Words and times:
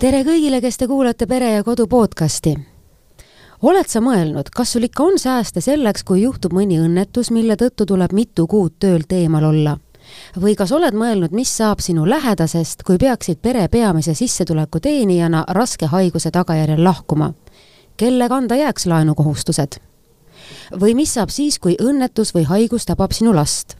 tere 0.00 0.22
kõigile, 0.24 0.62
kes 0.64 0.78
te 0.80 0.86
kuulate 0.88 1.26
Pere 1.28 1.50
ja 1.52 1.64
Kodu 1.64 1.84
podcasti. 1.86 2.54
oled 3.62 3.88
sa 3.88 4.00
mõelnud, 4.00 4.48
kas 4.48 4.72
sul 4.72 4.86
ikka 4.88 5.02
on 5.04 5.18
sääste 5.18 5.60
selleks, 5.60 6.04
kui 6.08 6.22
juhtub 6.22 6.54
mõni 6.56 6.78
õnnetus, 6.80 7.28
mille 7.30 7.56
tõttu 7.60 7.84
tuleb 7.86 8.12
mitu 8.16 8.46
kuud 8.46 8.78
töölt 8.78 9.12
eemal 9.12 9.44
olla? 9.44 9.76
või 10.40 10.54
kas 10.56 10.72
oled 10.72 10.94
mõelnud, 10.96 11.34
mis 11.36 11.52
saab 11.56 11.80
sinu 11.84 12.06
lähedasest, 12.08 12.82
kui 12.82 12.96
peaksid 12.98 13.38
pere 13.42 13.68
peamise 13.68 14.14
sissetuleku 14.14 14.80
teenijana 14.80 15.44
raske 15.48 15.86
haiguse 15.86 16.30
tagajärjel 16.30 16.84
lahkuma? 16.84 17.34
kelle 17.96 18.28
kanda 18.28 18.56
jääks 18.56 18.86
laenukohustused? 18.86 19.80
või 20.80 20.94
mis 20.94 21.14
saab 21.14 21.28
siis, 21.28 21.58
kui 21.58 21.76
õnnetus 21.76 22.32
või 22.34 22.48
haigus 22.48 22.86
tabab 22.86 23.12
sinu 23.12 23.34
last? 23.34 23.76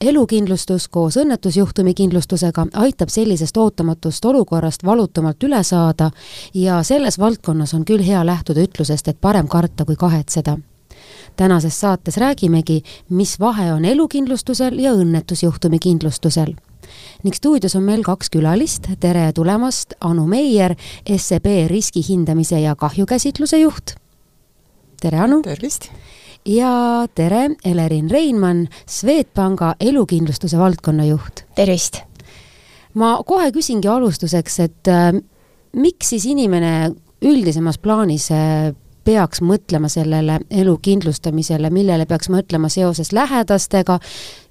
Elukindlustus 0.00 0.88
koos 0.88 1.16
õnnetusjuhtumi 1.16 1.94
kindlustusega 1.94 2.66
aitab 2.74 3.08
sellisest 3.08 3.56
ootamatust 3.56 4.24
olukorrast 4.24 4.84
valutumalt 4.84 5.42
üle 5.42 5.62
saada 5.64 6.10
ja 6.54 6.82
selles 6.82 7.18
valdkonnas 7.18 7.74
on 7.74 7.84
küll 7.84 8.04
hea 8.04 8.26
lähtuda 8.26 8.60
ütlusest, 8.60 9.08
et 9.08 9.20
parem 9.20 9.48
karta 9.48 9.84
kui 9.84 9.96
kahetseda. 9.96 10.58
tänases 11.36 11.80
saates 11.80 12.16
räägimegi, 12.16 12.82
mis 13.08 13.40
vahe 13.40 13.72
on 13.72 13.84
elukindlustusel 13.84 14.78
ja 14.78 14.92
õnnetusjuhtumi 14.92 15.78
kindlustusel 15.78 16.54
ning 17.22 17.34
stuudios 17.34 17.76
on 17.76 17.82
meil 17.82 18.02
kaks 18.02 18.30
külalist, 18.30 18.88
tere 19.00 19.32
tulemast, 19.32 19.94
Anu 20.00 20.26
Meier, 20.26 20.74
SEB 21.16 21.46
riskihindamise 21.66 22.60
ja 22.60 22.76
kahjukäsitluse 22.76 23.58
juht. 23.58 23.94
tere, 25.00 25.18
Anu! 25.18 25.42
tervist! 25.42 25.88
Ja 26.48 27.06
tere, 27.14 27.48
Elerin 27.64 28.10
Reinmann, 28.10 28.68
Swedbanka 28.86 29.74
elukindlustuse 29.80 30.58
valdkonna 30.58 31.04
juht. 31.04 31.44
tervist! 31.54 32.02
ma 32.94 33.16
kohe 33.26 33.50
küsingi 33.52 33.88
alustuseks, 33.88 34.60
et 34.60 34.88
äh, 34.88 35.10
miks 35.76 36.12
siis 36.14 36.26
inimene 36.30 36.92
üldisemas 37.24 37.78
plaanis 37.82 38.28
äh, 38.30 38.74
peaks 39.04 39.42
mõtlema 39.44 39.88
sellele 39.92 40.38
elu 40.50 40.74
kindlustamisele, 40.82 41.68
millele 41.74 42.06
peaks 42.08 42.30
mõtlema 42.32 42.70
seoses 42.72 43.10
lähedastega 43.12 43.98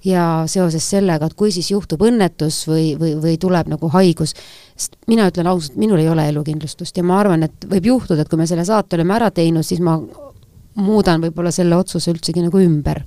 ja 0.06 0.26
seoses 0.50 0.90
sellega, 0.90 1.26
et 1.26 1.34
kui 1.38 1.50
siis 1.54 1.72
juhtub 1.72 2.04
õnnetus 2.06 2.60
või, 2.70 2.92
või, 3.00 3.14
või 3.22 3.38
tuleb 3.40 3.70
nagu 3.72 3.90
haigus. 3.94 4.34
sest 4.76 4.98
mina 5.10 5.26
ütlen 5.30 5.48
ausalt, 5.50 5.78
minul 5.80 6.02
ei 6.02 6.08
ole 6.08 6.28
elukindlustust 6.28 6.96
ja 6.96 7.02
ma 7.02 7.18
arvan, 7.22 7.48
et 7.48 7.66
võib 7.70 7.86
juhtuda, 7.94 8.22
et 8.22 8.30
kui 8.30 8.38
me 8.38 8.46
selle 8.46 8.64
saate 8.64 8.96
oleme 8.98 9.16
ära 9.16 9.30
teinud, 9.34 9.66
siis 9.66 9.80
ma 9.80 9.98
muudan 10.74 11.22
võib-olla 11.24 11.52
selle 11.54 11.76
otsuse 11.76 12.12
üldsegi 12.14 12.44
nagu 12.44 12.62
ümber? 12.62 13.04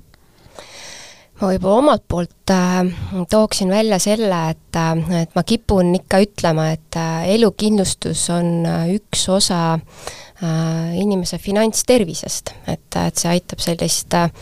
ma 1.38 1.52
võib-olla 1.52 1.82
omalt 1.82 2.04
poolt 2.10 2.50
äh, 2.50 2.88
tooksin 3.30 3.70
välja 3.70 4.00
selle, 4.02 4.38
et 4.54 4.78
äh,, 4.78 5.20
et 5.22 5.36
ma 5.38 5.44
kipun 5.46 5.92
ikka 6.00 6.22
ütlema, 6.24 6.72
et 6.74 6.98
äh, 6.98 7.28
elukindlustus 7.36 8.24
on 8.34 8.66
äh, 8.66 8.88
üks 8.96 9.28
osa 9.30 9.60
äh, 9.76 10.96
inimese 10.98 11.38
finantstervisest, 11.38 12.54
et, 12.66 12.88
et 12.98 13.22
see 13.22 13.30
aitab 13.36 13.62
sellist 13.62 14.18
äh, 14.18 14.32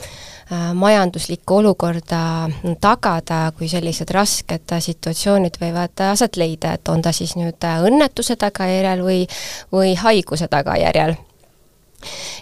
majanduslikku 0.78 1.58
olukorda 1.58 2.48
tagada, 2.80 3.50
kui 3.58 3.68
sellised 3.68 4.12
rasked 4.14 4.76
situatsioonid 4.80 5.58
võivad 5.60 6.06
aset 6.12 6.38
leida, 6.38 6.76
et 6.78 6.88
on 6.88 7.02
ta 7.02 7.12
siis 7.12 7.34
nüüd 7.36 7.66
õnnetuse 7.66 8.38
tagajärjel 8.38 9.02
või, 9.02 9.24
või 9.74 9.96
haiguse 9.98 10.46
tagajärjel 10.48 11.16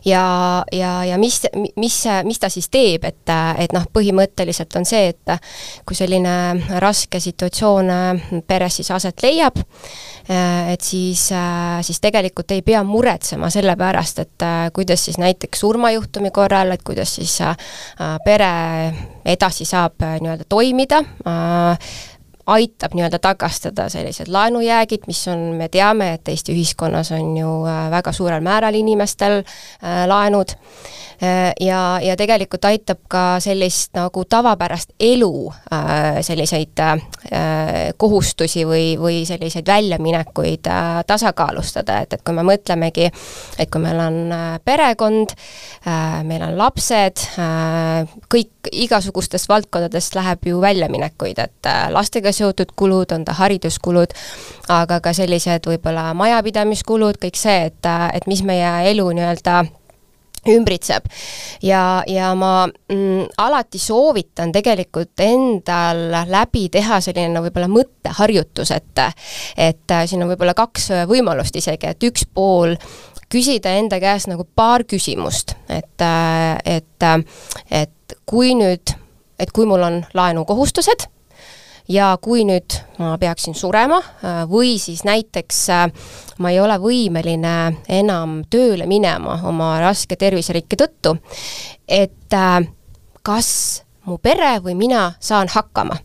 ja, 0.05 0.65
ja, 0.73 0.93
ja 1.05 1.19
mis, 1.19 1.41
mis, 1.77 1.99
mis 2.25 2.41
ta 2.41 2.51
siis 2.53 2.69
teeb, 2.73 3.05
et, 3.09 3.33
et 3.59 3.75
noh, 3.75 3.87
põhimõtteliselt 3.95 4.77
on 4.79 4.87
see, 4.89 5.13
et 5.15 5.35
kui 5.87 5.97
selline 5.99 6.35
raske 6.83 7.21
situatsioon 7.21 7.93
peres 8.49 8.81
siis 8.81 8.91
aset 8.95 9.25
leiab, 9.25 9.59
et 10.29 10.85
siis, 10.85 11.27
siis 11.85 12.01
tegelikult 12.01 12.55
ei 12.57 12.63
pea 12.65 12.83
muretsema 12.87 13.51
selle 13.53 13.77
pärast, 13.81 14.23
et 14.25 14.47
kuidas 14.75 15.05
siis 15.09 15.19
näiteks 15.21 15.65
surmajuhtumi 15.65 16.33
korral, 16.35 16.75
et 16.75 16.83
kuidas 16.85 17.17
siis 17.21 17.39
pere 18.25 18.53
edasi 19.25 19.65
saab 19.69 20.05
nii-öelda 20.21 20.49
toimida, 20.49 21.03
aitab 22.47 22.95
nii-öelda 22.95 23.19
tagastada 23.19 23.89
sellised 23.89 24.29
laenujäägid, 24.29 25.07
mis 25.07 25.23
on, 25.33 25.39
me 25.59 25.69
teame, 25.73 26.13
et 26.19 26.29
Eesti 26.29 26.53
ühiskonnas 26.53 27.13
on 27.17 27.37
ju 27.37 27.53
äh, 27.69 27.87
väga 27.91 28.13
suurel 28.13 28.45
määral 28.45 28.75
inimestel 28.77 29.41
äh, 29.41 30.05
laenud. 30.09 30.53
Äh, 31.23 31.53
ja, 31.61 31.99
ja 32.03 32.17
tegelikult 32.21 32.65
aitab 32.69 33.01
ka 33.09 33.25
sellist 33.41 33.95
nagu 33.97 34.25
tavapärast 34.29 34.93
elu 35.01 35.53
selliseid 36.25 36.81
kohustusi 37.99 38.65
või, 38.67 38.95
või 39.01 39.23
selliseid 39.27 39.67
väljaminekuid 39.67 40.69
tasakaalustada, 41.07 42.01
et, 42.05 42.17
et 42.17 42.25
kui 42.25 42.35
me 42.37 42.45
mõtlemegi, 42.47 43.09
et 43.59 43.71
kui 43.71 43.83
meil 43.83 44.01
on 44.03 44.19
perekond, 44.65 45.35
meil 46.27 46.45
on 46.47 46.59
lapsed, 46.59 47.25
kõik 48.31 48.54
igasugustest 48.73 49.49
valdkondadest 49.49 50.15
läheb 50.15 50.49
ju 50.49 50.61
väljaminekuid, 50.61 51.39
et 51.39 51.71
lastega 51.91 52.33
seotud 52.33 52.75
kulud, 52.77 53.13
on 53.13 53.25
ta 53.25 53.37
hariduskulud, 53.39 54.17
aga 54.73 55.01
ka 55.01 55.13
sellised 55.17 55.69
võib-olla 55.71 56.13
majapidamiskulud, 56.15 57.21
kõik 57.23 57.39
see, 57.39 57.71
et, 57.71 57.91
et 58.15 58.29
mis 58.31 58.45
meie 58.47 58.77
elu 58.91 59.09
nii-öelda 59.11 59.65
ümbritseb. 60.49 61.05
ja, 61.63 62.03
ja 62.07 62.35
ma 62.35 62.67
mm, 62.67 63.27
alati 63.39 63.79
soovitan 63.79 64.53
tegelikult 64.53 65.21
endal 65.21 66.07
läbi 66.29 66.69
teha 66.73 67.01
selline 67.01 67.33
no 67.33 67.45
võib-olla 67.45 67.69
mõtteharjutus, 67.73 68.75
et 68.75 69.03
et 69.57 69.97
siin 70.07 70.23
on 70.23 70.31
võib-olla 70.31 70.55
kaks 70.55 70.91
võimalust 71.09 71.57
isegi, 71.57 71.89
et 71.91 72.09
üks 72.11 72.27
pool 72.35 72.77
küsida 73.35 73.75
enda 73.81 73.99
käest 74.03 74.31
nagu 74.31 74.47
paar 74.57 74.85
küsimust, 74.87 75.57
et, 75.69 76.05
et, 76.65 77.09
et 77.71 78.17
kui 78.27 78.55
nüüd, 78.55 78.95
et 79.39 79.51
kui 79.55 79.67
mul 79.67 79.83
on 79.83 79.99
laenukohustused 80.15 81.09
ja 81.89 82.15
kui 82.23 82.45
nüüd 82.49 82.79
ma 82.99 83.15
peaksin 83.21 83.57
surema 83.57 83.99
äh, 84.01 84.43
või 84.49 84.77
siis 84.81 85.05
näiteks 85.05 85.61
äh, 85.75 85.85
ma 86.39 86.53
ei 86.53 86.61
ole 86.63 86.79
võimeline 86.81 87.57
enam 87.93 88.41
tööle 88.51 88.87
minema 88.89 89.41
oma 89.49 89.75
raske 89.83 90.17
terviserikke 90.17 90.79
tõttu, 90.81 91.17
et 91.89 92.33
äh, 92.33 92.61
kas 93.23 93.51
mu 94.09 94.19
pere 94.23 94.57
või 94.65 94.79
mina 94.79 95.11
saan 95.21 95.51
hakkama 95.53 95.99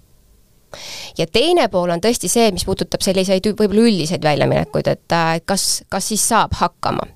ja 1.18 1.28
teine 1.28 1.68
pool 1.72 1.90
on 1.94 2.02
tõesti 2.04 2.30
see, 2.32 2.52
mis 2.56 2.66
puudutab 2.68 3.04
selliseid 3.06 3.46
võib-olla 3.52 3.88
üldiseid 3.90 4.24
väljaminekuid, 4.24 4.88
et 4.92 5.18
kas, 5.50 5.84
kas 5.90 6.12
siis 6.12 6.26
saab 6.30 6.56
hakkama. 6.60 7.08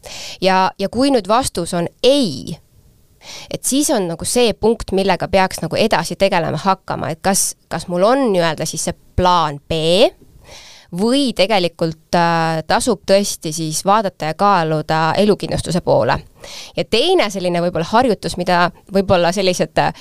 ja, 0.41 0.71
ja 0.79 0.89
kui 0.89 1.11
nüüd 1.13 1.27
vastus 1.29 1.73
on 1.77 1.87
ei, 2.03 2.57
et 3.51 3.63
siis 3.63 3.89
on 3.93 4.07
nagu 4.11 4.25
see 4.27 4.53
punkt, 4.53 4.91
millega 4.91 5.27
peaks 5.31 5.63
nagu 5.63 5.79
edasi 5.79 6.17
tegelema 6.19 6.59
hakkama, 6.59 7.13
et 7.13 7.21
kas, 7.21 7.53
kas 7.71 7.87
mul 7.87 8.05
on 8.07 8.27
nii-öelda 8.33 8.67
siis 8.69 8.89
see 8.89 8.97
plaan 9.15 9.59
B, 9.69 10.09
või 10.99 11.31
tegelikult 11.35 12.15
äh, 12.15 12.61
tasub 12.67 13.01
tõesti 13.09 13.53
siis 13.53 13.81
vaadata 13.85 14.31
ja 14.31 14.37
kaaluda 14.37 15.13
elukindlustuse 15.17 15.81
poole. 15.81 16.19
ja 16.77 16.83
teine 16.83 17.29
selline 17.29 17.61
võib-olla 17.61 17.87
harjutus, 17.89 18.37
mida 18.37 18.71
võib-olla 18.93 19.31
sellised 19.31 19.77
äh, 19.77 19.93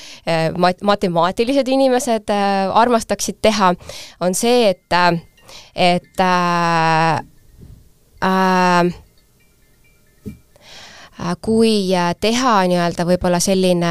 mat-, 0.56 0.82
matemaatilised 0.82 1.68
inimesed 1.68 2.30
äh, 2.30 2.68
armastaksid 2.74 3.40
teha, 3.42 3.74
on 4.20 4.34
see, 4.34 4.68
et 4.70 4.80
et 5.74 6.20
äh, 6.20 7.16
äh, 8.24 8.92
kui 11.40 11.92
teha 12.20 12.54
nii-öelda 12.66 13.04
võib-olla 13.06 13.38
selline 13.40 13.90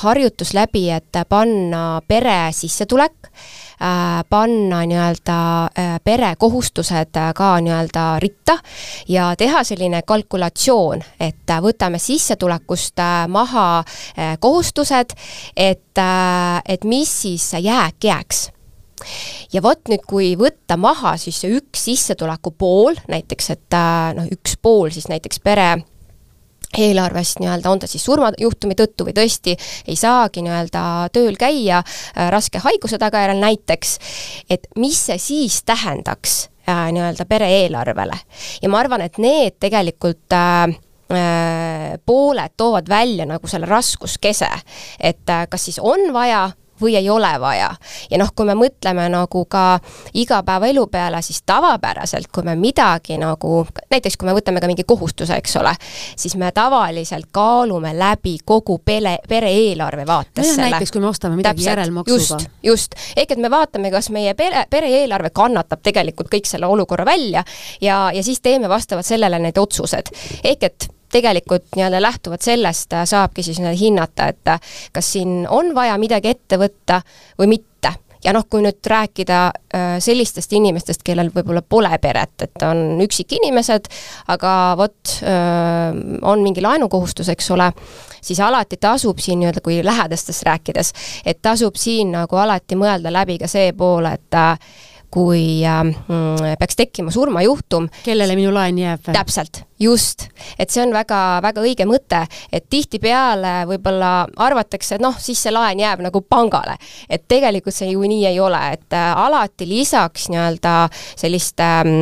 harjutus 0.00 0.54
läbi, 0.56 0.86
et 0.90 1.18
panna 1.28 2.00
pere 2.08 2.48
sissetulek, 2.56 3.28
panna 4.30 4.82
nii-öelda 4.86 5.38
pere 6.04 6.32
kohustused 6.38 7.18
ka 7.34 7.50
nii-öelda 7.62 8.04
ritta 8.22 8.58
ja 9.08 9.30
teha 9.38 9.62
selline 9.64 10.02
kalkulatsioon, 10.06 11.02
et 11.20 11.54
võtame 11.62 12.00
sissetulekust 12.02 13.00
maha 13.28 13.66
kohustused, 14.40 15.14
et, 15.56 16.02
et 16.68 16.84
mis 16.84 17.12
siis 17.22 17.52
jääk 17.62 18.04
jääks. 18.04 18.48
Ja 19.52 19.62
vot 19.62 19.86
nüüd, 19.88 20.02
kui 20.10 20.32
võtta 20.38 20.76
maha 20.76 21.14
siis 21.16 21.38
see 21.40 21.52
üks 21.54 21.84
sissetuleku 21.86 22.50
pool, 22.58 22.98
näiteks 23.08 23.50
et 23.54 23.78
noh, 24.18 24.26
üks 24.34 24.58
pool 24.62 24.90
siis 24.90 25.06
näiteks 25.08 25.38
pere 25.44 25.76
eelarvest 26.76 27.40
nii-öelda, 27.40 27.70
on 27.70 27.80
ta 27.80 27.88
siis 27.88 28.04
surmajuhtumi 28.04 28.76
tõttu 28.78 29.06
või 29.08 29.14
tõesti 29.16 29.54
ei 29.88 29.96
saagi 29.96 30.42
nii-öelda 30.44 30.82
tööl 31.14 31.38
käia 31.40 31.80
äh, 31.80 32.28
raske 32.32 32.60
haiguse 32.64 32.98
tagajärjel 33.00 33.40
näiteks, 33.40 33.96
et 34.50 34.68
mis 34.76 35.00
see 35.08 35.18
siis 35.22 35.62
tähendaks 35.68 36.48
äh, 36.68 36.88
nii-öelda 36.92 37.24
pere 37.28 37.48
eelarvele. 37.62 38.20
ja 38.62 38.68
ma 38.68 38.82
arvan, 38.84 39.06
et 39.06 39.18
need 39.18 39.56
tegelikult 39.60 40.36
äh, 40.36 40.76
äh, 41.12 41.96
pooled 42.06 42.56
toovad 42.56 42.88
välja 42.88 43.26
nagu 43.26 43.48
selle 43.48 43.66
raskuskese, 43.66 44.50
et 45.00 45.30
äh, 45.30 45.46
kas 45.48 45.64
siis 45.70 45.80
on 45.80 46.12
vaja 46.12 46.50
või 46.80 46.96
ei 46.96 47.10
ole 47.10 47.30
vaja. 47.40 47.70
ja 48.10 48.18
noh, 48.18 48.30
kui 48.34 48.46
me 48.46 48.54
mõtleme 48.58 49.08
nagu 49.12 49.44
ka 49.44 49.80
igapäevaelu 50.14 50.86
peale, 50.86 51.22
siis 51.22 51.42
tavapäraselt, 51.46 52.30
kui 52.32 52.42
me 52.42 52.56
midagi 52.56 53.18
nagu, 53.18 53.66
näiteks 53.90 54.16
kui 54.16 54.28
me 54.28 54.34
võtame 54.36 54.60
ka 54.60 54.70
mingi 54.70 54.84
kohustuse, 54.88 55.36
eks 55.36 55.56
ole, 55.60 55.74
siis 56.16 56.36
me 56.36 56.52
tavaliselt 56.52 57.28
kaalume 57.32 57.94
läbi 57.98 58.38
kogu 58.44 58.78
pere, 58.84 59.18
pere 59.28 59.50
eelarve 59.52 60.06
vaates 60.06 60.44
no 60.46 60.54
selle. 60.54 60.70
näiteks 60.70 60.92
kui 60.92 61.00
me 61.00 61.10
ostame 61.10 61.36
midagi 61.36 61.62
Täpselt, 61.62 61.70
järelmaksuga. 61.70 62.18
just, 62.18 62.50
just, 62.62 62.94
ehk 63.16 63.32
et 63.32 63.42
me 63.42 63.50
vaatame, 63.50 63.90
kas 63.94 64.10
meie 64.14 64.34
pere, 64.34 64.66
pere 64.70 64.90
eelarve 65.00 65.30
kannatab 65.34 65.82
tegelikult 65.82 66.30
kõik 66.32 66.46
selle 66.48 66.66
olukorra 66.66 67.06
välja 67.08 67.44
ja, 67.80 68.08
ja 68.14 68.22
siis 68.22 68.40
teeme 68.40 68.68
vastavalt 68.68 69.06
sellele 69.06 69.38
need 69.38 69.58
otsused. 69.58 70.12
ehk 70.44 70.62
et 70.62 70.88
tegelikult 71.12 71.76
nii-öelda 71.76 72.02
lähtuvalt 72.02 72.42
sellest 72.42 72.92
äh, 72.92 73.06
saabki 73.08 73.42
siis 73.42 73.60
nii-öelda 73.60 73.78
hinnata, 73.78 74.28
et 74.28 74.48
äh, 74.48 74.60
kas 74.92 75.12
siin 75.12 75.46
on 75.50 75.74
vaja 75.74 75.98
midagi 75.98 76.34
ette 76.34 76.58
võtta 76.60 77.00
või 77.38 77.54
mitte 77.56 77.92
ja 78.24 78.32
noh, 78.34 78.44
kui 78.50 78.62
nüüd 78.64 78.82
rääkida 78.90 79.38
äh, 79.46 79.86
sellistest 80.02 80.52
inimestest, 80.52 81.04
kellel 81.06 81.30
võib-olla 81.34 81.62
pole 81.62 81.92
peret, 82.02 82.34
et 82.48 82.66
on 82.66 83.00
üksikinimesed, 83.04 83.88
aga 84.34 84.52
vot 84.78 85.14
on 86.28 86.42
mingi 86.42 86.62
laenukohustus, 86.62 87.30
eks 87.32 87.50
ole, 87.54 87.70
siis 88.20 88.40
alati 88.42 88.76
tasub 88.80 89.22
siin 89.22 89.40
nii-öelda, 89.40 89.62
kui 89.64 89.78
lähedastest 89.84 90.44
rääkides, 90.50 90.92
et 91.24 91.40
tasub 91.42 91.78
siin 91.78 92.12
nagu 92.16 92.36
alati 92.36 92.78
mõelda 92.78 93.12
läbi 93.14 93.38
ka 93.38 93.50
see 93.50 93.72
pool, 93.78 94.10
et 94.10 94.38
kui 95.10 95.62
äh, 95.64 96.56
peaks 96.58 96.76
tekkima 96.76 97.10
surmajuhtum. 97.10 97.88
kellele 98.04 98.36
minu 98.36 98.52
laen 98.54 98.78
jääb? 98.78 99.08
täpselt, 99.12 99.62
just. 99.80 100.28
et 100.58 100.70
see 100.70 100.82
on 100.82 100.92
väga, 100.94 101.40
väga 101.42 101.62
õige 101.62 101.86
mõte, 101.88 102.24
et 102.52 102.66
tihtipeale 102.70 103.62
võib-olla 103.68 104.26
arvatakse, 104.36 104.96
et 104.96 105.04
noh, 105.04 105.16
siis 105.18 105.40
see 105.42 105.52
laen 105.54 105.80
jääb 105.80 106.02
nagu 106.04 106.20
pangale. 106.20 106.76
et 107.08 107.24
tegelikult 107.28 107.74
see 107.74 107.90
ju 107.92 108.02
nii 108.02 108.26
ei 108.26 108.40
ole, 108.40 108.60
et 108.72 108.96
äh, 108.96 109.10
alati 109.16 109.68
lisaks 109.68 110.28
nii-öelda 110.32 110.74
sellist 111.16 111.60
ähm, 111.60 111.94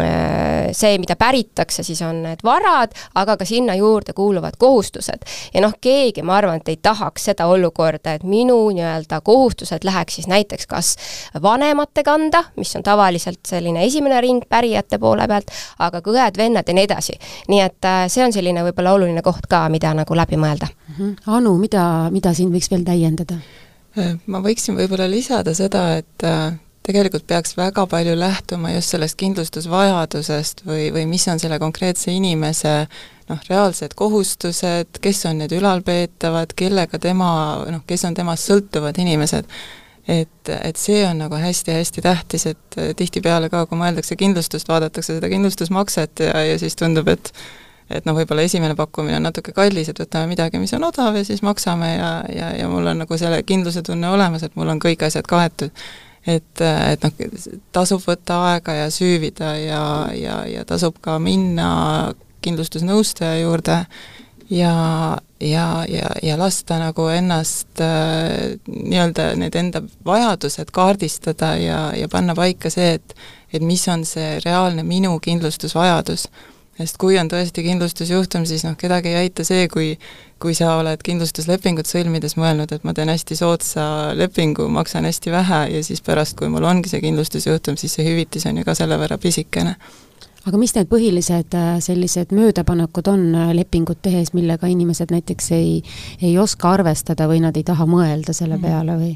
äh,, 0.00 0.70
see, 0.72 0.98
mida 1.02 1.16
päritakse, 1.16 1.82
siis 1.86 2.02
on 2.06 2.22
need 2.26 2.44
varad, 2.44 2.94
aga 3.14 3.36
ka 3.36 3.44
sinna 3.44 3.74
juurde 3.74 4.12
kuuluvad 4.16 4.58
kohustused. 4.58 5.26
ja 5.54 5.64
noh, 5.64 5.74
keegi, 5.80 6.22
ma 6.22 6.38
arvan, 6.40 6.62
et 6.62 6.68
ei 6.74 6.80
tahaks 6.82 7.30
seda 7.30 7.46
olukorda, 7.50 8.16
et 8.16 8.26
minu 8.26 8.58
nii-öelda 8.70 9.20
kohustused 9.24 9.84
läheks 9.84 10.20
siis 10.20 10.28
näiteks 10.30 10.66
kas 10.66 10.94
vanemate 11.42 12.02
kanda, 12.06 12.44
mis 12.56 12.74
on 12.76 12.84
tavaliselt 12.86 13.40
selline 13.46 13.84
esimene 13.84 14.20
ring 14.20 14.44
pärijate 14.48 14.98
poole 14.98 15.26
pealt, 15.28 15.50
aga 15.78 16.00
ka 16.00 16.14
õed-vennad 16.14 16.68
ja 16.68 16.76
nii 16.76 16.86
edasi. 16.88 17.15
Nii 17.48 17.60
et 17.64 17.88
äh, 17.88 18.04
see 18.12 18.24
on 18.24 18.34
selline 18.34 18.64
võib-olla 18.68 18.96
oluline 18.96 19.22
koht 19.26 19.48
ka, 19.50 19.66
mida 19.72 19.94
nagu 19.96 20.18
läbi 20.18 20.38
mõelda 20.40 20.68
mm. 20.68 20.94
-hmm. 20.98 21.16
Anu, 21.38 21.56
mida, 21.58 21.86
mida 22.12 22.34
siin 22.34 22.52
võiks 22.54 22.70
veel 22.70 22.84
täiendada? 22.84 23.40
Äh, 23.98 24.16
ma 24.26 24.42
võiksin 24.44 24.76
võib-olla 24.76 25.08
lisada 25.10 25.54
seda, 25.54 25.88
et 26.02 26.24
äh, 26.24 26.54
tegelikult 26.86 27.26
peaks 27.26 27.56
väga 27.56 27.86
palju 27.90 28.14
lähtuma 28.18 28.72
just 28.74 28.94
sellest 28.94 29.18
kindlustusvajadusest 29.20 30.62
või, 30.66 30.90
või 30.94 31.06
mis 31.10 31.26
on 31.28 31.40
selle 31.42 31.58
konkreetse 31.58 32.12
inimese 32.12 32.86
noh, 33.28 33.40
reaalsed 33.48 33.96
kohustused, 33.98 35.00
kes 35.02 35.24
on 35.26 35.42
need 35.42 35.54
ülalpeetavad, 35.56 36.54
kellega 36.56 36.98
tema, 37.02 37.30
noh, 37.70 37.82
kes 37.86 38.06
on 38.06 38.14
temast 38.14 38.46
sõltuvad 38.50 38.98
inimesed 39.02 39.48
et, 40.08 40.50
et 40.62 40.78
see 40.78 41.02
on 41.06 41.18
nagu 41.18 41.38
hästi-hästi 41.40 42.02
tähtis, 42.02 42.46
et 42.46 42.80
tihtipeale 42.96 43.50
ka, 43.50 43.64
kui 43.66 43.78
mõeldakse 43.80 44.16
kindlustust, 44.18 44.68
vaadatakse 44.70 45.16
seda 45.16 45.30
kindlustusmakset 45.32 46.26
ja, 46.28 46.42
ja 46.52 46.58
siis 46.62 46.78
tundub, 46.78 47.08
et 47.12 47.32
et 47.90 48.06
noh, 48.06 48.16
võib-olla 48.18 48.42
esimene 48.42 48.74
pakkumine 48.74 49.20
on 49.20 49.28
natuke 49.28 49.52
kallis, 49.54 49.90
et 49.90 50.00
võtame 50.00 50.26
midagi, 50.32 50.58
mis 50.58 50.72
on 50.74 50.88
odav 50.88 51.14
ja 51.14 51.22
siis 51.26 51.42
maksame 51.46 51.92
ja, 51.92 52.10
ja, 52.34 52.50
ja 52.58 52.66
mul 52.70 52.90
on 52.90 53.04
nagu 53.04 53.18
selle 53.18 53.38
kindluse 53.46 53.84
tunne 53.86 54.10
olemas, 54.10 54.42
et 54.42 54.56
mul 54.58 54.72
on 54.74 54.82
kõik 54.82 55.04
asjad 55.06 55.26
kaetud. 55.30 55.70
et, 56.26 56.60
et 56.60 57.04
noh, 57.06 57.12
tasub 57.72 58.02
võtta 58.02 58.40
aega 58.50 58.74
ja 58.74 58.90
süüvida 58.90 59.52
ja, 59.62 59.82
ja, 60.18 60.40
ja 60.50 60.64
tasub 60.66 60.98
ka 61.00 61.20
minna 61.22 61.68
kindlustusnõustaja 62.42 63.38
juurde 63.44 63.84
ja, 64.50 65.18
ja, 65.40 65.84
ja, 65.88 66.10
ja 66.22 66.38
lasta 66.38 66.78
nagu 66.78 67.08
ennast 67.12 67.80
äh, 67.80 68.56
nii-öelda 68.66 69.32
need 69.40 69.54
enda 69.58 69.82
vajadused 70.06 70.70
kaardistada 70.72 71.54
ja, 71.60 71.80
ja 71.96 72.08
panna 72.08 72.34
paika 72.34 72.70
see, 72.70 72.94
et 73.00 73.16
et 73.54 73.62
mis 73.62 73.88
on 73.88 74.04
see 74.04 74.40
reaalne 74.44 74.82
minu 74.82 75.18
kindlustusvajadus. 75.22 76.28
sest 76.76 76.98
kui 77.00 77.16
on 77.16 77.28
tõesti 77.32 77.62
kindlustusjuhtum, 77.64 78.44
siis 78.44 78.64
noh, 78.66 78.74
kedagi 78.76 79.08
ei 79.08 79.16
aita 79.26 79.44
see, 79.44 79.68
kui 79.68 79.94
kui 80.38 80.52
sa 80.54 80.74
oled 80.76 81.00
kindlustuslepingut 81.00 81.88
sõlmides 81.88 82.36
mõelnud, 82.36 82.72
et 82.72 82.82
ma 82.84 82.92
teen 82.92 83.08
hästi 83.08 83.38
soodsa 83.38 84.12
lepingu, 84.14 84.66
maksan 84.68 85.08
hästi 85.08 85.32
vähe 85.32 85.60
ja 85.72 85.84
siis 85.84 86.02
pärast, 86.04 86.36
kui 86.36 86.50
mul 86.52 86.66
ongi 86.68 86.92
see 86.92 87.00
kindlustusjuhtum, 87.00 87.78
siis 87.80 87.96
see 87.96 88.04
hüvitis 88.04 88.44
on 88.50 88.60
ju 88.60 88.66
ka 88.66 88.74
selle 88.76 88.98
võrra 89.00 89.16
pisikene 89.18 89.78
aga 90.46 90.60
mis 90.60 90.74
need 90.76 90.88
põhilised 90.90 91.56
äh, 91.58 91.74
sellised 91.82 92.32
möödapanekud 92.36 93.10
on 93.10 93.26
äh, 93.34 93.50
lepingut 93.56 94.00
tehes, 94.02 94.32
millega 94.36 94.70
inimesed 94.70 95.12
näiteks 95.14 95.50
ei, 95.56 95.82
ei 96.22 96.38
oska 96.38 96.76
arvestada 96.76 97.28
või 97.30 97.42
nad 97.44 97.56
ei 97.58 97.66
taha 97.66 97.86
mõelda 97.90 98.34
selle 98.36 98.58
mhm. 98.58 98.64
peale 98.66 98.96
või? 99.00 99.12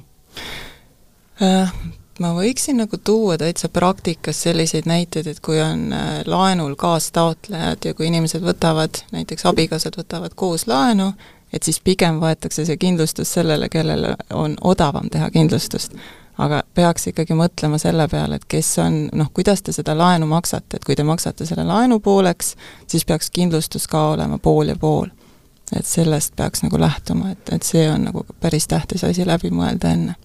Äh, 1.47 1.75
ma 2.21 2.33
võiksin 2.37 2.81
nagu 2.83 2.99
tuua 2.99 3.39
täitsa 3.41 3.71
praktikas 3.73 4.43
selliseid 4.43 4.89
näiteid, 4.91 5.31
et 5.31 5.41
kui 5.45 5.61
on 5.63 5.89
laenul 6.27 6.75
kaastaotlejad 6.79 7.91
ja 7.91 7.95
kui 7.95 8.11
inimesed 8.11 8.45
võtavad, 8.45 9.05
näiteks 9.15 9.47
abikaasad 9.49 9.97
võtavad 9.97 10.35
koos 10.37 10.67
laenu, 10.71 11.13
et 11.53 11.67
siis 11.67 11.81
pigem 11.81 12.21
võetakse 12.23 12.67
see 12.67 12.77
kindlustus 12.79 13.33
sellele, 13.39 13.71
kellel 13.73 14.13
on 14.35 14.59
odavam 14.61 15.09
teha 15.11 15.31
kindlustust 15.35 15.97
aga 16.41 16.63
peaks 16.75 17.11
ikkagi 17.11 17.37
mõtlema 17.37 17.79
selle 17.81 18.07
peale, 18.09 18.41
et 18.41 18.47
kes 18.49 18.71
on, 18.83 19.01
noh, 19.17 19.31
kuidas 19.35 19.63
te 19.63 19.75
seda 19.77 19.95
laenu 19.99 20.29
maksate, 20.31 20.79
et 20.79 20.87
kui 20.87 20.97
te 20.97 21.05
maksate 21.07 21.47
selle 21.49 21.67
laenu 21.69 22.01
pooleks, 22.01 22.55
siis 22.91 23.05
peaks 23.05 23.31
kindlustus 23.35 23.87
ka 23.91 24.11
olema 24.15 24.39
pool 24.39 24.73
ja 24.73 24.77
pool. 24.77 25.09
et 25.77 25.87
sellest 25.87 26.33
peaks 26.37 26.65
nagu 26.65 26.81
lähtuma, 26.81 27.31
et, 27.31 27.53
et 27.55 27.63
see 27.63 27.85
on 27.91 28.09
nagu 28.09 28.25
päris 28.41 28.67
tähtis 28.67 29.05
asi 29.07 29.27
läbi 29.27 29.53
mõelda 29.55 29.93
enne 29.95 30.17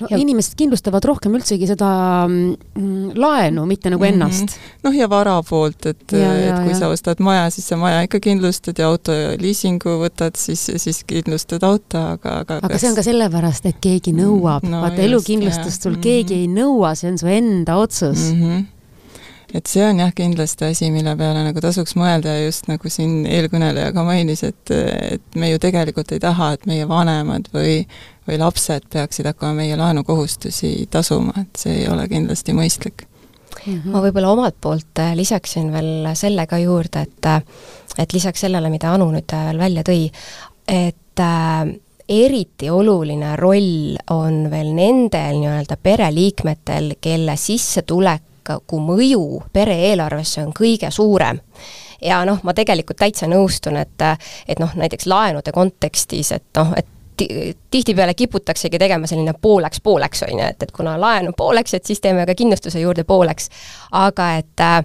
no, 0.00 0.08
ja 0.10 0.18
inimesed 0.20 0.54
kindlustavad 0.58 1.04
rohkem 1.08 1.34
üldsegi 1.38 1.68
seda 1.70 1.90
mm, 2.28 3.16
laenu, 3.18 3.66
mitte 3.68 3.92
nagu 3.92 4.04
mm 4.04 4.08
-hmm. 4.08 4.14
ennast. 4.14 4.56
noh, 4.84 4.94
ja 4.96 5.08
vara 5.10 5.36
poolt, 5.42 5.86
et, 5.86 6.02
et 6.12 6.54
kui 6.62 6.72
ja. 6.72 6.78
sa 6.78 6.88
ostad 6.88 7.20
maja, 7.20 7.50
siis 7.50 7.68
sa 7.68 7.76
maja 7.76 8.02
ikka 8.06 8.20
kindlustad 8.20 8.78
ja 8.78 8.88
auto 8.88 9.12
liisingu 9.38 9.98
võtad, 10.04 10.36
siis, 10.36 10.70
siis 10.76 11.04
kindlustad 11.04 11.62
auto, 11.62 11.98
aga, 11.98 12.38
aga 12.40 12.56
aga 12.62 12.68
kas... 12.68 12.80
see 12.80 12.90
on 12.90 12.96
ka 12.96 13.02
sellepärast, 13.02 13.66
et 13.66 13.78
keegi 13.80 14.12
nõuab 14.12 14.66
no,, 14.68 14.82
vaata 14.86 15.02
elukindlustust 15.02 15.82
sul 15.82 15.92
mm 15.92 15.96
-hmm. 15.96 16.02
keegi 16.02 16.34
ei 16.34 16.48
nõua, 16.48 16.94
see 16.94 17.10
on 17.10 17.18
su 17.18 17.26
enda 17.26 17.76
otsus 17.76 18.32
mm. 18.32 18.42
-hmm 18.42 18.66
et 19.54 19.66
see 19.70 19.84
on 19.86 20.02
jah, 20.02 20.12
kindlasti 20.14 20.68
asi, 20.68 20.90
mille 20.92 21.14
peale 21.16 21.42
nagu 21.46 21.60
tasuks 21.64 21.96
mõelda 21.96 22.36
ja 22.36 22.46
just 22.46 22.68
nagu 22.68 22.92
siin 22.92 23.22
eelkõneleja 23.26 23.92
ka 23.96 24.04
mainis, 24.04 24.44
et, 24.44 24.72
et 24.72 25.38
me 25.40 25.52
ju 25.52 25.60
tegelikult 25.62 26.12
ei 26.12 26.22
taha, 26.22 26.52
et 26.56 26.66
meie 26.70 26.88
vanemad 26.88 27.50
või 27.54 27.82
või 28.28 28.36
lapsed 28.42 28.90
peaksid 28.92 29.24
hakkama 29.30 29.62
meie 29.62 29.76
laenukohustusi 29.80 30.88
tasuma, 30.92 31.32
et 31.40 31.60
see 31.60 31.78
ei 31.80 31.88
ole 31.88 32.04
kindlasti 32.10 32.52
mõistlik 32.52 33.06
mm. 33.06 33.72
-hmm. 33.72 33.90
ma 33.94 34.02
võib-olla 34.04 34.34
omalt 34.36 34.60
poolt 34.60 35.00
äh, 35.00 35.14
lisaksin 35.16 35.72
veel 35.72 36.10
selle 36.14 36.46
ka 36.46 36.58
juurde, 36.60 37.06
et 37.08 37.26
äh, 37.26 37.42
et 37.98 38.12
lisaks 38.12 38.40
sellele, 38.46 38.70
mida 38.70 38.92
Anu 38.94 39.10
nüüd 39.12 39.32
äh, 39.34 39.44
veel 39.50 39.58
välja 39.58 39.84
tõi, 39.86 40.08
et 40.68 41.22
äh, 41.24 41.72
eriti 42.08 42.70
oluline 42.72 43.34
roll 43.36 43.96
on 44.14 44.46
veel 44.50 44.72
nendel 44.76 45.42
nii-öelda 45.42 45.76
pereliikmetel, 45.82 46.94
kelle 47.00 47.36
sissetuleku 48.48 48.80
mõju 48.80 49.42
pere 49.52 49.76
eelarvesse 49.90 50.42
on 50.42 50.52
kõige 50.52 50.90
suurem 50.90 51.38
ja 52.02 52.24
noh, 52.24 52.40
ma 52.42 52.54
tegelikult 52.54 52.98
täitsa 52.98 53.26
nõustun, 53.26 53.76
et 53.76 54.02
et 54.48 54.58
noh, 54.58 54.70
näiteks 54.74 55.06
laenude 55.06 55.52
kontekstis, 55.52 56.32
et 56.32 56.44
noh, 56.56 56.72
et 56.76 56.86
tihtipeale 57.70 58.14
kiputaksegi 58.14 58.78
tegema 58.78 59.06
selline 59.06 59.34
pooleks-pooleks, 59.42 60.22
on 60.22 60.38
ju, 60.38 60.44
et, 60.46 60.62
et 60.62 60.72
kuna 60.72 60.94
laen 61.00 61.26
on 61.28 61.34
pooleks, 61.34 61.74
et 61.74 61.84
siis 61.84 62.00
teeme 62.00 62.26
ka 62.26 62.34
kindlustuse 62.34 62.80
juurde 62.80 63.04
pooleks. 63.04 63.50
aga 63.90 64.36
et 64.38 64.60
äh, 64.60 64.84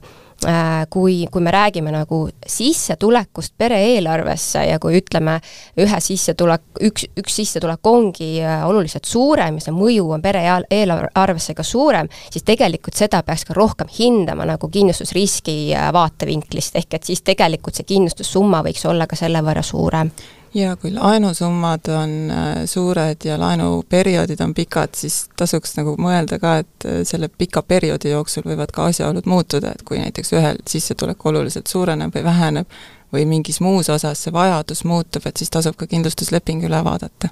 kui, 0.89 1.25
kui 1.31 1.41
me 1.41 1.51
räägime 1.51 1.91
nagu 1.93 2.27
sissetulekust 2.47 3.53
pere 3.57 3.79
eelarvesse 3.93 4.65
ja 4.67 4.79
kui 4.81 4.97
ütleme, 4.99 5.37
ühe 5.79 5.99
sissetulek, 6.03 6.65
üks, 6.89 7.07
üks 7.19 7.37
sissetulek 7.39 7.87
ongi 7.87 8.29
äh, 8.43 8.65
oluliselt 8.67 9.07
suurem 9.09 9.59
ja 9.59 9.65
see 9.67 9.75
mõju 9.75 10.09
on 10.15 10.23
pere 10.23 10.43
eelarvesse 10.43 11.55
ka 11.57 11.65
suurem, 11.67 12.09
siis 12.31 12.45
tegelikult 12.47 12.97
seda 12.99 13.23
peaks 13.25 13.47
ka 13.47 13.57
rohkem 13.57 13.91
hindama 13.93 14.47
nagu 14.49 14.69
kindlustusriski 14.69 15.57
äh, 15.75 15.89
vaatevinklist, 15.95 16.79
ehk 16.81 16.99
et 16.99 17.11
siis 17.11 17.23
tegelikult 17.25 17.79
see 17.79 17.89
kindlustussumma 17.93 18.63
võiks 18.65 18.85
olla 18.89 19.07
ka 19.09 19.19
selle 19.19 19.43
võrra 19.45 19.65
suurem 19.65 20.11
ja 20.53 20.75
kui 20.75 20.93
laenusummad 20.93 21.87
on 21.89 22.31
äh, 22.31 22.65
suured 22.65 23.25
ja 23.25 23.39
laenuperioodid 23.39 24.41
on 24.41 24.53
pikad, 24.53 24.95
siis 24.95 25.27
tasuks 25.37 25.77
nagu 25.77 25.95
mõelda 25.97 26.39
ka, 26.39 26.57
et 26.63 26.87
äh, 26.87 27.01
selle 27.07 27.29
pika 27.29 27.63
perioodi 27.65 28.13
jooksul 28.13 28.45
võivad 28.45 28.73
ka 28.73 28.89
asjaolud 28.91 29.25
muutuda, 29.29 29.73
et 29.73 29.85
kui 29.87 30.01
näiteks 30.01 30.33
ühel 30.33 30.59
sissetulek 30.69 31.25
oluliselt 31.25 31.67
suureneb 31.67 32.15
või 32.15 32.23
väheneb 32.23 32.81
või 33.13 33.25
mingis 33.29 33.61
muus 33.61 33.89
osas 33.93 34.23
see 34.23 34.33
vajadus 34.33 34.83
muutub, 34.89 35.25
et 35.25 35.37
siis 35.37 35.53
tasub 35.53 35.77
ka 35.77 35.87
kindlustusleping 35.87 36.65
üle 36.69 36.83
vaadata 36.85 37.29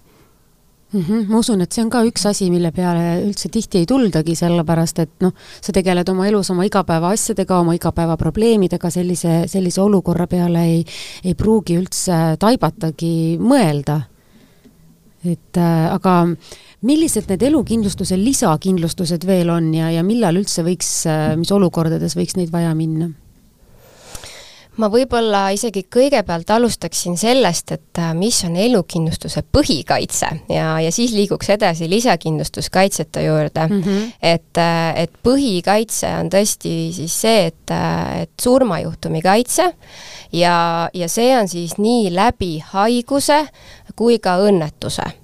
mm. 0.93 1.01
-hmm. 1.01 1.27
ma 1.27 1.37
usun, 1.37 1.61
et 1.61 1.71
see 1.71 1.83
on 1.83 1.89
ka 1.89 2.03
üks 2.07 2.25
asi, 2.29 2.49
mille 2.51 2.71
peale 2.71 3.21
üldse 3.25 3.49
tihti 3.49 3.81
ei 3.81 3.85
tuldagi, 3.89 4.35
sellepärast 4.35 4.99
et 4.99 5.13
noh, 5.21 5.33
sa 5.61 5.71
tegeled 5.71 6.09
oma 6.09 6.27
elus 6.27 6.51
oma 6.51 6.65
igapäevaasjadega, 6.67 7.59
oma 7.59 7.75
igapäevaprobleemidega, 7.77 8.89
sellise, 8.89 9.43
sellise 9.47 9.81
olukorra 9.81 10.27
peale 10.27 10.65
ei, 10.65 10.85
ei 11.23 11.35
pruugi 11.35 11.77
üldse 11.79 12.37
taibatagi 12.39 13.37
mõelda. 13.39 14.01
et 15.21 15.57
äh, 15.57 15.93
aga 15.93 16.25
millised 16.81 17.27
need 17.29 17.43
elukindlustuse 17.45 18.17
lisakindlustused 18.17 19.27
veel 19.27 19.51
on 19.53 19.67
ja, 19.73 19.91
ja 19.93 20.01
millal 20.03 20.39
üldse 20.39 20.63
võiks, 20.65 21.05
äh, 21.05 21.35
mis 21.37 21.51
olukordades 21.51 22.17
võiks 22.17 22.35
neid 22.39 22.49
vaja 22.51 22.73
minna? 22.73 23.11
Ma 24.81 24.89
võib-olla 24.91 25.43
isegi 25.53 25.83
kõigepealt 25.91 26.49
alustaksin 26.55 27.17
sellest, 27.19 27.73
et 27.75 28.01
äh, 28.01 28.11
mis 28.17 28.39
on 28.47 28.57
elukindlustuse 28.59 29.43
põhikaitse 29.53 30.29
ja, 30.49 30.73
ja 30.81 30.91
siis 30.93 31.13
liiguks 31.15 31.51
edasi 31.53 31.89
lisakindlustuskaitsete 31.91 33.25
juurde 33.27 33.67
mm. 33.67 33.81
-hmm. 33.81 34.11
et, 34.21 34.57
äh, 34.57 35.03
et 35.05 35.13
põhikaitse 35.23 36.09
on 36.19 36.31
tõesti 36.33 36.75
siis 36.95 37.21
see, 37.21 37.45
et, 37.51 37.75
äh, 37.75 38.21
et 38.25 38.33
surmajuhtumi 38.41 39.21
kaitse 39.21 39.71
ja, 40.33 40.89
ja 40.93 41.09
see 41.09 41.31
on 41.37 41.47
siis 41.47 41.77
nii 41.77 42.13
läbi 42.15 42.57
haiguse 42.73 43.45
kui 43.95 44.19
ka 44.19 44.39
õnnetuse 44.41 45.20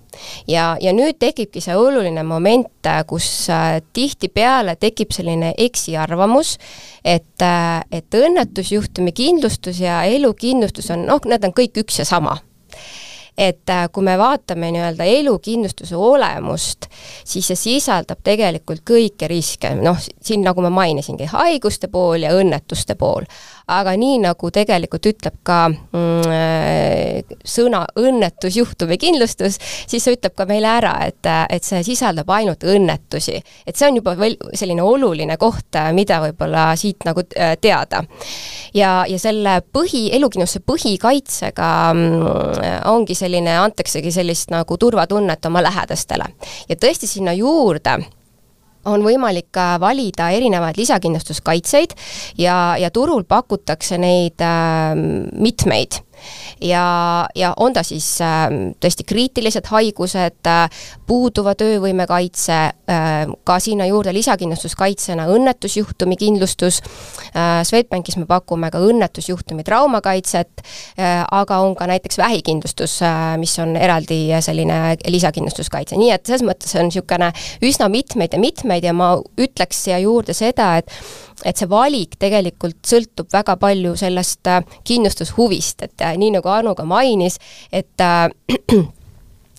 ja, 0.48 0.76
ja 0.82 0.94
nüüd 0.96 1.20
tekibki 1.20 1.62
see 1.64 1.76
oluline 1.78 2.24
moment, 2.28 2.70
äh, 2.88 3.02
kus 3.08 3.28
äh, 3.54 3.80
tihtipeale 3.94 4.78
tekib 4.80 5.14
selline 5.16 5.54
eksiarvamus, 5.58 6.58
et, 7.04 7.36
äh, 7.42 7.82
et 7.92 8.20
õnnetusjuhtumi 8.22 9.14
kindlustus 9.16 9.82
ja 9.84 10.04
elukindlustus 10.08 10.92
on 10.96 11.08
noh, 11.10 11.24
need 11.26 11.48
on 11.48 11.56
kõik 11.58 11.84
üks 11.84 12.02
ja 12.02 12.08
sama. 12.08 12.38
Et 13.38 13.70
kui 13.94 14.02
me 14.02 14.16
vaatame 14.18 14.72
nii-öelda 14.74 15.06
elukindlustuse 15.20 15.94
olemust, 15.94 16.88
siis 17.22 17.46
see 17.52 17.60
sisaldab 17.60 18.24
tegelikult 18.26 18.82
kõiki 18.82 19.30
riske, 19.30 19.76
noh, 19.78 20.00
siin 20.02 20.42
nagu 20.42 20.64
ma 20.66 20.72
mainisingi, 20.74 21.28
haiguste 21.30 21.86
pool 21.94 22.26
ja 22.26 22.32
õnnetuste 22.34 22.98
pool 22.98 23.30
aga 23.68 23.94
nii, 24.00 24.22
nagu 24.24 24.50
tegelikult 24.54 25.08
ütleb 25.10 25.40
ka 25.48 25.58
mm, 25.68 26.32
äh, 26.32 27.36
sõna 27.44 27.84
õnnetusjuhtumi 28.00 28.98
kindlustus, 29.02 29.58
siis 29.60 30.06
see 30.06 30.16
ütleb 30.16 30.36
ka 30.38 30.48
meile 30.48 30.70
ära, 30.80 30.94
et, 31.08 31.28
et 31.52 31.68
see 31.68 31.84
sisaldab 31.84 32.30
ainult 32.32 32.64
õnnetusi. 32.64 33.42
et 33.68 33.76
see 33.76 33.90
on 33.90 34.00
juba 34.00 34.16
veel 34.20 34.38
selline 34.56 34.84
oluline 34.84 35.38
koht, 35.38 35.76
mida 35.94 36.22
võib-olla 36.24 36.70
siit 36.80 37.04
nagu 37.08 37.24
äh, 37.36 37.58
teada. 37.62 38.04
ja, 38.74 39.04
ja 39.08 39.20
selle 39.20 39.60
põhi, 39.74 40.08
elukindlustuse 40.16 40.64
põhikaitsega 40.68 41.72
mm, 41.94 42.88
ongi 42.94 43.16
selline, 43.20 43.58
antaksegi 43.60 44.12
sellist 44.16 44.54
nagu 44.54 44.78
turvatunnet 44.78 45.46
oma 45.46 45.64
lähedastele. 45.66 46.32
ja 46.70 46.80
tõesti 46.80 47.10
sinna 47.10 47.36
juurde 47.36 48.00
on 48.88 49.04
võimalik 49.06 49.60
valida 49.82 50.30
erinevaid 50.36 50.80
lisakindlustuskaitseid 50.80 51.96
ja, 52.42 52.76
ja 52.80 52.92
turul 52.94 53.26
pakutakse 53.28 54.00
neid 54.02 54.42
äh, 54.44 54.94
mitmeid 55.38 56.02
ja, 56.62 57.28
ja 57.36 57.54
on 57.58 57.74
ta 57.74 57.84
siis 57.86 58.08
äh, 58.22 58.48
tõesti 58.82 59.06
kriitilised 59.08 59.68
haigused 59.72 60.50
äh,, 60.50 60.84
puuduva 61.08 61.54
töövõime 61.58 62.08
kaitse 62.10 62.58
äh,, 62.58 63.28
ka 63.48 63.60
sinna 63.64 63.88
juurde 63.90 64.14
lisakindlustuskaitsena 64.16 65.28
õnnetusjuhtumi 65.34 66.18
kindlustus. 66.20 66.82
Äh,, 67.34 67.62
Swedbankis 67.68 68.18
me 68.20 68.28
pakume 68.30 68.72
ka 68.74 68.82
õnnetusjuhtumi 68.84 69.66
traumakaitset 69.68 70.64
äh,, 70.64 71.24
aga 71.24 71.62
on 71.66 71.76
ka 71.78 71.90
näiteks 71.90 72.20
vähikindlustus 72.22 73.00
äh,, 73.06 73.36
mis 73.42 73.58
on 73.64 73.76
eraldi 73.78 74.26
selline 74.42 74.98
lisakindlustuskaitse, 75.08 75.98
nii 76.00 76.12
et 76.16 76.26
selles 76.28 76.46
mõttes 76.48 76.74
on 76.78 76.90
niisugune 76.90 77.32
üsna 77.66 77.90
mitmeid 77.92 78.34
ja 78.34 78.42
mitmeid 78.42 78.86
ja 78.88 78.94
ma 78.96 79.16
ütleks 79.38 79.86
siia 79.88 80.02
juurde 80.04 80.36
seda, 80.38 80.76
et 80.82 80.92
et 81.46 81.58
see 81.58 81.70
valik 81.70 82.18
tegelikult 82.20 82.80
sõltub 82.88 83.30
väga 83.34 83.58
palju 83.62 83.96
sellest 84.00 84.50
äh, 84.50 84.64
kindlustushuvist, 84.88 85.84
et 85.86 86.06
äh, 86.06 86.16
nii 86.18 86.34
nagu 86.38 86.50
Anu 86.50 86.74
ka 86.78 86.86
mainis, 86.88 87.38
et 87.72 88.02
äh, 88.02 88.30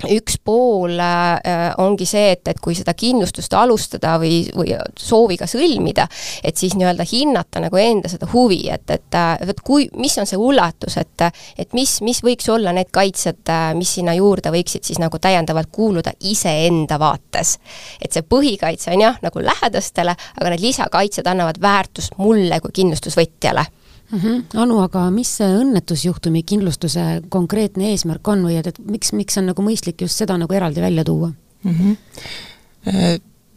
üks 0.06 0.38
pool 0.44 0.98
äh, 1.00 1.72
ongi 1.82 2.06
see, 2.06 2.32
et, 2.36 2.46
et 2.48 2.60
kui 2.62 2.76
seda 2.78 2.94
kindlustust 2.98 3.54
alustada 3.58 4.16
või, 4.22 4.44
või 4.54 4.76
sooviga 4.98 5.48
sõlmida, 5.50 6.06
et 6.44 6.56
siis 6.60 6.76
nii-öelda 6.78 7.06
hinnata 7.08 7.62
nagu 7.64 7.80
enda 7.80 8.10
seda 8.10 8.28
huvi, 8.32 8.60
et, 8.72 8.90
et 8.94 9.18
vot 9.48 9.62
kui, 9.64 9.88
mis 9.98 10.14
on 10.20 10.28
see 10.28 10.38
ulatus, 10.38 10.98
et 11.00 11.26
et 11.58 11.72
mis, 11.74 11.96
mis 12.06 12.20
võiks 12.22 12.46
olla 12.52 12.72
need 12.76 12.92
kaitsed, 12.94 13.50
mis 13.74 13.94
sinna 13.98 14.14
juurde 14.14 14.52
võiksid 14.54 14.86
siis 14.86 15.00
nagu 15.02 15.18
täiendavalt 15.18 15.70
kuuluda 15.72 16.12
iseenda 16.30 16.98
vaates. 17.00 17.58
et 18.00 18.12
see 18.12 18.22
põhikaitse 18.22 18.92
on 18.94 19.02
jah, 19.02 19.18
nagu 19.22 19.42
lähedastele, 19.42 20.14
aga 20.40 20.52
need 20.52 20.62
lisakaitsed 20.62 21.26
annavad 21.26 21.60
väärtust 21.62 22.18
mulle 22.18 22.60
kui 22.60 22.74
kindlustusvõtjale 22.80 23.66
mm. 24.10 24.18
-hmm. 24.18 24.42
Anu, 24.54 24.80
aga 24.82 25.10
mis 25.10 25.36
see 25.40 25.48
õnnetusjuhtumi 25.62 26.42
kindlustuse 26.42 27.22
konkreetne 27.28 27.90
eesmärk 27.92 28.28
on 28.28 28.44
või 28.48 28.58
et, 28.58 28.66
et 28.66 28.78
miks, 28.78 29.12
miks 29.12 29.38
on 29.38 29.50
nagu 29.52 29.62
mõistlik 29.62 30.00
just 30.06 30.16
seda 30.16 30.38
nagu 30.38 30.54
eraldi 30.54 30.80
välja 30.80 31.04
tuua 31.04 31.32
mm? 31.62 31.74
-hmm. 31.74 31.96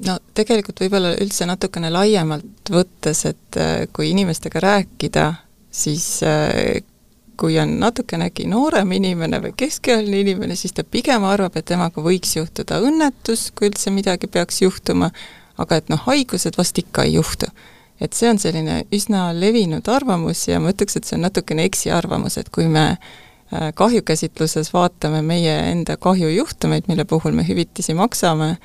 No 0.05 0.17
tegelikult 0.33 0.79
võib-olla 0.81 1.11
üldse 1.21 1.45
natukene 1.45 1.91
laiemalt 1.93 2.71
võttes, 2.73 3.19
et 3.29 3.57
äh, 3.57 3.83
kui 3.93 4.09
inimestega 4.09 4.59
rääkida, 4.59 5.25
siis 5.69 6.23
äh, 6.25 6.81
kui 7.37 7.59
on 7.61 7.75
natukenegi 7.79 8.47
noorem 8.49 8.91
inimene 8.97 9.39
või 9.43 9.53
keskealine 9.57 10.23
inimene, 10.23 10.55
siis 10.57 10.73
ta 10.73 10.83
pigem 10.83 11.23
arvab, 11.29 11.55
et 11.57 11.65
temaga 11.69 12.01
võiks 12.01 12.33
juhtuda 12.35 12.79
õnnetus, 12.81 13.51
kui 13.53 13.69
üldse 13.69 13.93
midagi 13.93 14.27
peaks 14.27 14.61
juhtuma, 14.61 15.11
aga 15.61 15.77
et 15.81 15.93
noh, 15.93 16.01
haigused 16.07 16.57
vast 16.57 16.81
ikka 16.81 17.05
ei 17.05 17.13
juhtu 17.19 17.49
et 18.01 18.17
see 18.17 18.29
on 18.31 18.39
selline 18.41 18.81
üsna 18.93 19.29
levinud 19.37 19.87
arvamus 19.91 20.47
ja 20.49 20.59
ma 20.61 20.73
ütleks, 20.73 20.97
et 20.97 21.07
see 21.07 21.19
on 21.19 21.27
natukene 21.27 21.67
eksiarvamus, 21.69 22.39
et 22.41 22.49
kui 22.53 22.65
me 22.71 22.85
äh, 22.89 23.69
kahjukäsitluses 23.77 24.73
vaatame 24.73 25.21
meie 25.21 25.53
enda 25.69 25.97
kahjujuhtumeid, 26.01 26.89
mille 26.89 27.05
puhul 27.05 27.37
me 27.37 27.45
hüvitisi 27.47 27.93
maksame, 27.97 28.55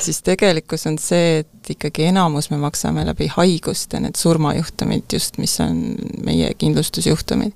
siis 0.00 0.22
tegelikkus 0.24 0.86
on 0.88 0.96
see, 1.02 1.42
et 1.44 1.72
ikkagi 1.76 2.08
enamus 2.12 2.50
me 2.50 2.60
maksame 2.62 3.04
läbi 3.06 3.28
haiguste, 3.36 4.00
need 4.00 4.16
surmajuhtumid 4.16 5.04
just, 5.12 5.36
mis 5.42 5.58
on 5.60 5.82
meie 6.24 6.54
kindlustusjuhtumid. 6.58 7.52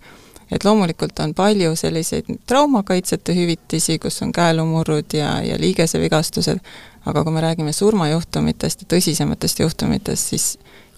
et 0.50 0.64
loomulikult 0.64 1.20
on 1.23 1.30
palju 1.35 1.76
selliseid 1.78 2.26
traumakaitsete 2.47 3.35
hüvitisi, 3.35 3.99
kus 4.02 4.23
on 4.23 4.32
käelumurrud 4.35 5.14
ja, 5.14 5.37
ja 5.47 5.59
liigesevigastused, 5.61 6.59
aga 7.06 7.23
kui 7.25 7.32
me 7.32 7.40
räägime 7.40 7.73
surmajuhtumitest 7.73 8.82
ja 8.82 8.88
tõsisematest 8.97 9.62
juhtumitest, 9.62 10.35
siis 10.35 10.49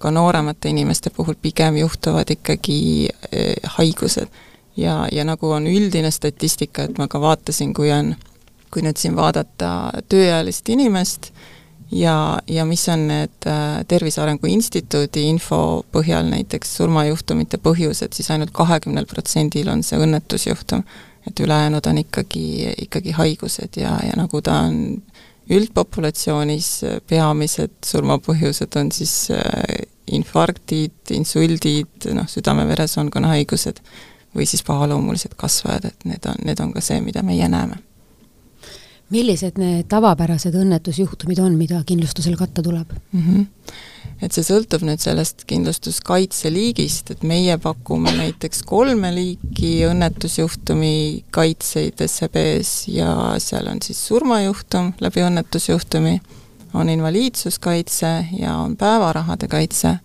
ka 0.02 0.10
nooremate 0.10 0.72
inimeste 0.72 1.10
puhul 1.14 1.38
pigem 1.42 1.78
juhtuvad 1.80 2.30
ikkagi 2.34 3.08
eh, 3.30 3.54
haigused. 3.78 4.28
ja, 4.76 5.06
ja 5.12 5.24
nagu 5.24 5.50
on 5.52 5.66
üldine 5.66 6.10
statistika, 6.10 6.88
et 6.88 6.98
ma 6.98 7.08
ka 7.08 7.20
vaatasin, 7.20 7.74
kui 7.76 7.92
on, 7.92 8.14
kui 8.72 8.82
nüüd 8.82 8.96
siin 8.96 9.16
vaadata 9.16 9.72
tööealist 10.08 10.68
inimest 10.72 11.32
ja, 11.92 12.40
ja 12.48 12.64
mis 12.64 12.88
on 12.88 13.06
need 13.08 13.46
äh, 13.46 13.84
Tervise 13.88 14.22
Arengu 14.22 14.48
Instituudi 14.48 15.26
info 15.28 15.82
põhjal 15.92 16.30
näiteks 16.30 16.76
surmajuhtumite 16.78 17.60
põhjused, 17.62 18.16
siis 18.16 18.30
ainult 18.32 18.52
kahekümnel 18.56 19.06
protsendil 19.10 19.68
on 19.72 19.84
see 19.86 20.00
õnnetusjuhtum. 20.00 20.84
et 21.26 21.40
ülejäänud 21.40 21.86
on 21.86 21.98
ikkagi, 21.98 22.72
ikkagi 22.82 23.12
haigused 23.14 23.76
ja, 23.78 23.92
ja 24.02 24.16
nagu 24.18 24.40
ta 24.42 24.56
on 24.66 25.02
üldpopulatsioonis 25.52 26.70
peamised 27.06 27.76
surmapõhjused 27.86 28.74
on 28.80 28.90
siis 28.92 29.28
infarktid, 30.16 30.96
insuldid, 31.14 32.08
noh, 32.14 32.28
südame-veresoonkonna 32.30 33.32
haigused 33.36 33.80
või 34.36 34.46
siis 34.48 34.64
pahaloomulised 34.66 35.36
kasvajad, 35.36 35.90
et 35.90 36.04
need 36.08 36.28
on, 36.28 36.38
need 36.46 36.60
on 36.64 36.72
ka 36.72 36.84
see, 36.84 37.00
mida 37.04 37.24
meie 37.26 37.48
näeme. 37.48 37.80
millised 39.12 39.58
need 39.60 39.90
tavapärased 39.92 40.54
õnnetusjuhtumid 40.56 41.40
on, 41.44 41.56
mida 41.60 41.82
kindlustusel 41.84 42.36
katta 42.36 42.62
tuleb 42.62 42.94
mm? 43.12 43.20
-hmm. 43.20 43.46
Et 44.22 44.32
see 44.32 44.44
sõltub 44.46 44.84
nüüd 44.86 45.02
sellest 45.02 45.44
kindlustuskaitse 45.50 46.50
liigist, 46.50 47.10
et 47.10 47.22
meie 47.22 47.58
pakume 47.58 48.12
näiteks 48.16 48.62
kolme 48.62 49.10
liiki 49.14 49.84
õnnetusjuhtumi 49.88 51.24
kaitseid 51.30 51.98
SEB-s 52.06 52.88
ja 52.88 53.34
seal 53.38 53.66
on 53.66 53.82
siis 53.82 54.06
surmajuhtum 54.06 54.92
läbi 55.00 55.26
õnnetusjuhtumi 55.26 56.20
on 56.74 56.88
invaliidsuskaitse 56.88 58.26
ja 58.38 58.56
on 58.56 58.76
päevarahade 58.76 59.48
kaitse, 59.48 59.96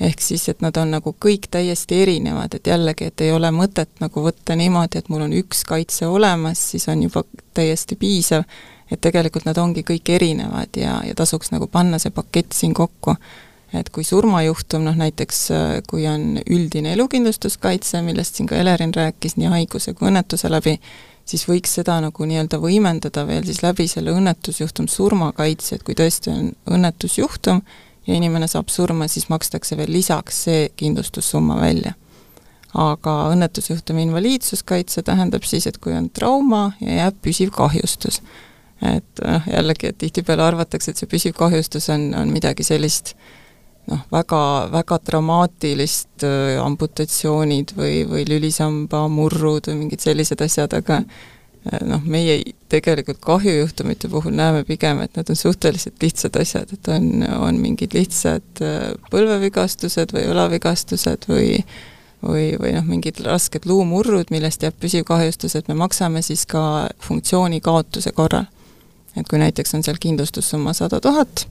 ehk 0.00 0.20
siis, 0.20 0.48
et 0.48 0.60
nad 0.60 0.76
on 0.76 0.90
nagu 0.96 1.14
kõik 1.24 1.48
täiesti 1.50 2.02
erinevad, 2.02 2.54
et 2.54 2.66
jällegi, 2.66 3.08
et 3.10 3.20
ei 3.20 3.32
ole 3.32 3.50
mõtet 3.54 3.90
nagu 4.02 4.24
võtta 4.24 4.56
niimoodi, 4.58 4.98
et 4.98 5.08
mul 5.08 5.24
on 5.28 5.32
üks 5.38 5.64
kaitse 5.68 6.06
olemas, 6.06 6.60
siis 6.70 6.88
on 6.88 7.02
juba 7.06 7.24
täiesti 7.54 7.96
piisav, 7.96 8.44
et 8.90 9.00
tegelikult 9.00 9.46
nad 9.48 9.58
ongi 9.58 9.84
kõik 9.86 10.10
erinevad 10.16 10.76
ja, 10.76 10.98
ja 11.06 11.14
tasuks 11.16 11.52
nagu 11.54 11.66
panna 11.70 11.98
see 11.98 12.14
pakett 12.14 12.52
siin 12.52 12.74
kokku. 12.74 13.16
et 13.74 13.88
kui 13.90 14.04
surmajuhtum, 14.06 14.84
noh 14.86 14.94
näiteks 14.94 15.38
kui 15.90 16.04
on 16.06 16.36
üldine 16.46 16.92
elukindlustuskaitse, 16.92 18.02
millest 18.06 18.36
siin 18.36 18.46
ka 18.46 18.54
Elerin 18.56 18.94
rääkis 18.94 19.34
nii 19.36 19.50
haiguse 19.50 19.94
kui 19.94 20.06
õnnetuse 20.08 20.50
läbi, 20.50 20.76
siis 21.24 21.46
võiks 21.48 21.74
seda 21.78 21.96
nagu 22.04 22.28
nii-öelda 22.28 22.60
võimendada 22.62 23.24
veel 23.28 23.44
siis 23.48 23.62
läbi 23.64 23.86
selle 23.90 24.14
õnnetusjuhtum 24.14 24.88
surmakaitse, 24.90 25.78
et 25.78 25.84
kui 25.86 25.96
tõesti 25.98 26.32
on 26.32 26.52
õnnetusjuhtum 26.76 27.62
ja 28.06 28.16
inimene 28.16 28.48
saab 28.50 28.72
surma, 28.72 29.08
siis 29.08 29.28
makstakse 29.32 29.76
veel 29.80 29.92
lisaks 29.92 30.44
see 30.48 30.66
kindlustussumma 30.76 31.60
välja. 31.60 31.94
aga 32.74 33.12
õnnetusjuhtumi 33.30 34.02
invaliidsuskaitse 34.02 35.04
tähendab 35.06 35.44
siis, 35.46 35.66
et 35.70 35.76
kui 35.78 35.92
on 35.94 36.08
trauma 36.10 36.72
ja 36.80 36.96
jääb 37.04 37.20
püsiv 37.22 37.52
kahjustus, 37.54 38.18
et 38.82 39.22
noh, 39.22 39.46
jällegi, 39.46 39.92
et 39.92 39.98
tihtipeale 39.98 40.42
arvatakse, 40.42 40.90
et 40.90 40.98
see 40.98 41.06
püsiv 41.06 41.36
kahjustus 41.38 41.86
on, 41.94 42.08
on 42.18 42.32
midagi 42.34 42.66
sellist 42.66 43.14
noh, 43.90 44.02
väga, 44.12 44.40
väga 44.72 44.98
dramaatilist 45.06 46.24
äh, 46.26 46.56
amputatsioonid 46.62 47.74
või, 47.78 48.02
või 48.08 48.26
lülisamba 48.28 49.06
murrud 49.12 49.70
või 49.70 49.84
mingid 49.84 50.04
sellised 50.04 50.42
asjad, 50.44 50.76
aga 50.76 51.00
äh, 51.02 51.80
noh, 51.86 52.04
meie 52.04 52.40
tegelikult 52.72 53.20
kahjujuhtumite 53.24 54.10
puhul 54.12 54.36
näeme 54.36 54.64
pigem, 54.68 55.02
et 55.04 55.16
need 55.18 55.32
on 55.32 55.40
suhteliselt 55.40 56.02
lihtsad 56.02 56.36
asjad, 56.40 56.72
et 56.76 56.92
on, 56.92 57.26
on 57.38 57.60
mingid 57.60 57.96
lihtsad 57.96 58.64
äh, 58.64 58.94
põlvevigastused 59.12 60.16
või 60.16 60.28
õlavigastused 60.32 61.28
või 61.30 61.58
või, 62.24 62.54
või 62.56 62.70
noh, 62.72 62.86
mingid 62.88 63.18
rasked 63.24 63.66
luumurrud, 63.68 64.30
millest 64.32 64.62
jääb 64.64 64.76
püsiv 64.80 65.04
kahjustus, 65.08 65.58
et 65.58 65.68
me 65.68 65.76
maksame 65.76 66.22
siis 66.24 66.46
ka 66.48 66.88
funktsiooni 67.04 67.60
kaotuse 67.60 68.14
korral. 68.16 68.46
Et 69.14 69.28
kui 69.28 69.38
näiteks 69.38 69.76
on 69.76 69.84
seal 69.86 70.00
kindlustussumma 70.00 70.72
sada 70.72 71.02
tuhat, 71.04 71.44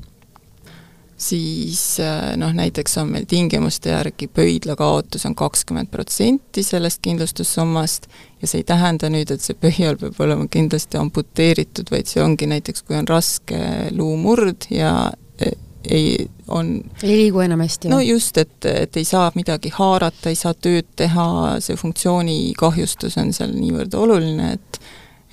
siis 1.24 1.82
äh, 2.04 2.34
noh, 2.40 2.54
näiteks 2.56 2.98
on 3.02 3.12
meil 3.14 3.26
tingimuste 3.30 3.94
järgi 3.94 4.28
pöidla 4.28 4.76
kaotus 4.80 5.26
on 5.30 5.36
kakskümmend 5.40 5.92
protsenti 5.94 6.64
sellest 6.64 7.02
kindlustussummast 7.06 8.08
ja 8.42 8.50
see 8.50 8.64
ei 8.64 8.68
tähenda 8.68 9.10
nüüd, 9.14 9.32
et 9.32 9.44
see 9.44 9.58
pöial 9.58 9.98
peab 10.00 10.20
olema 10.24 10.48
kindlasti 10.52 11.00
amputeeritud, 11.00 11.92
vaid 11.94 12.10
see 12.12 12.24
ongi 12.24 12.50
näiteks, 12.52 12.84
kui 12.88 12.98
on 13.00 13.08
raske 13.08 13.60
luumurd 13.96 14.68
ja 14.74 14.94
e, 15.40 15.54
ei, 15.90 16.28
on 16.48 16.76
ei 17.04 17.18
liigu 17.24 17.44
enam 17.46 17.64
hästi? 17.64 17.92
no 17.92 18.02
just, 18.04 18.38
et, 18.42 18.58
et 18.70 19.00
ei 19.00 19.08
saa 19.08 19.32
midagi 19.36 19.72
haarata, 19.76 20.32
ei 20.32 20.40
saa 20.40 20.54
tööd 20.54 20.90
teha, 21.00 21.28
see 21.64 21.80
funktsiooni-kahjustus 21.80 23.18
on 23.22 23.34
seal 23.36 23.56
niivõrd 23.56 23.96
oluline, 24.00 24.54
et 24.58 24.84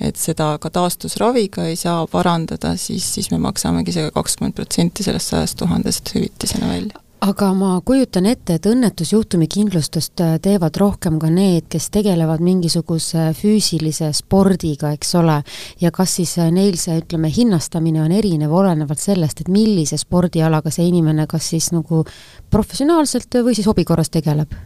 et 0.01 0.17
seda 0.17 0.55
ka 0.63 0.71
taastusraviga 0.71 1.69
ei 1.71 1.77
saa 1.77 2.07
parandada, 2.11 2.77
siis, 2.77 3.07
siis 3.15 3.31
me 3.31 3.39
maksamegi 3.39 3.95
see 3.97 4.11
kakskümmend 4.15 4.57
protsenti 4.57 5.07
sellest 5.07 5.35
sajast 5.35 5.61
tuhandest 5.61 6.15
hüvitisena 6.15 6.73
välja 6.73 7.01
aga 7.21 7.51
ma 7.55 7.75
kujutan 7.85 8.27
ette, 8.31 8.57
et 8.57 8.67
õnnetusjuhtumi 8.69 9.47
kindlustust 9.51 10.21
äh, 10.25 10.37
teevad 10.43 10.77
rohkem 10.81 11.19
ka 11.21 11.29
need, 11.33 11.67
kes 11.73 11.91
tegelevad 11.93 12.41
mingisuguse 12.45 13.31
füüsilise 13.37 14.11
spordiga, 14.17 14.95
eks 14.97 15.15
ole, 15.21 15.41
ja 15.83 15.93
kas 15.95 16.17
siis 16.21 16.37
äh, 16.41 16.51
neil 16.55 16.79
see, 16.81 16.97
ütleme, 17.03 17.31
hinnastamine 17.35 18.03
on 18.05 18.15
erinev 18.17 18.55
olenevalt 18.57 19.03
sellest, 19.03 19.45
et 19.45 19.53
millise 19.53 20.01
spordialaga 20.01 20.73
see 20.73 20.89
inimene 20.89 21.29
kas 21.31 21.53
siis 21.53 21.71
nagu 21.77 22.05
professionaalselt 22.51 23.43
või 23.45 23.57
siis 23.59 23.69
hobi 23.69 23.85
korras 23.89 24.13
tegeleb? 24.13 24.57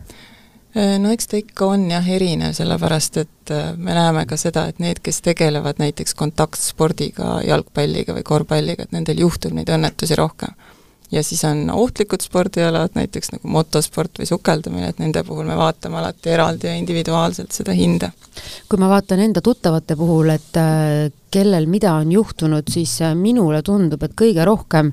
Äh, 0.75 0.97
no 0.99 1.13
eks 1.15 1.29
ta 1.31 1.39
ikka 1.39 1.69
on 1.71 1.85
jah 1.93 2.07
erinev, 2.11 2.51
sellepärast 2.57 3.19
et 3.23 3.51
äh, 3.55 3.77
me 3.79 3.95
näeme 3.95 4.25
ka 4.27 4.35
seda, 4.41 4.67
et 4.71 4.81
need, 4.83 4.99
kes 5.07 5.21
tegelevad 5.23 5.79
näiteks 5.79 6.17
kontaktspordiga, 6.19 7.37
jalgpalliga 7.47 8.17
või 8.17 8.25
korvpalliga, 8.27 8.89
et 8.89 8.97
nendel 8.97 9.23
juhtub 9.23 9.55
neid 9.55 9.71
õnnetusi 9.71 10.19
rohkem. 10.19 10.57
ja 11.15 11.23
siis 11.23 11.45
on 11.45 11.71
ohtlikud 11.71 12.25
spordialad, 12.25 12.91
näiteks 12.99 13.31
nagu 13.37 13.49
motosport 13.49 14.19
või 14.19 14.27
sukeldumine, 14.27 14.89
et 14.91 14.99
nende 14.99 15.23
puhul 15.23 15.47
me 15.47 15.55
vaatame 15.55 16.01
alati 16.01 16.33
eraldi 16.35 16.67
ja 16.67 16.75
individuaalselt 16.75 17.53
seda 17.53 17.73
hinda. 17.73 18.11
kui 18.69 18.79
ma 18.79 18.89
vaatan 18.91 19.21
enda 19.29 19.41
tuttavate 19.41 19.95
puhul, 19.97 20.35
et 20.35 20.59
äh, 20.59 21.13
kellel 21.31 21.71
mida 21.71 21.95
on 22.03 22.11
juhtunud, 22.13 22.67
siis 22.67 22.99
minule 23.15 23.63
tundub, 23.63 24.03
et 24.03 24.19
kõige 24.19 24.45
rohkem 24.45 24.91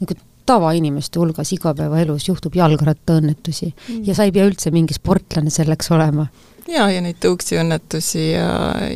niisugune 0.00 0.25
tavainimeste 0.46 1.20
hulgas 1.20 1.52
igapäevaelus 1.56 2.28
juhtub 2.28 2.54
jalgrattaõnnetusi 2.56 3.70
mm. 3.72 4.02
ja 4.06 4.14
sa 4.14 4.26
ei 4.26 4.34
pea 4.34 4.46
üldse 4.48 4.72
mingi 4.74 4.94
sportlane 4.96 5.50
selleks 5.50 5.90
olema. 5.94 6.26
Jaa, 6.68 6.90
ja 6.90 7.00
neid 7.04 7.18
tõuksiõnnetusi 7.22 8.26
ja, 8.32 8.50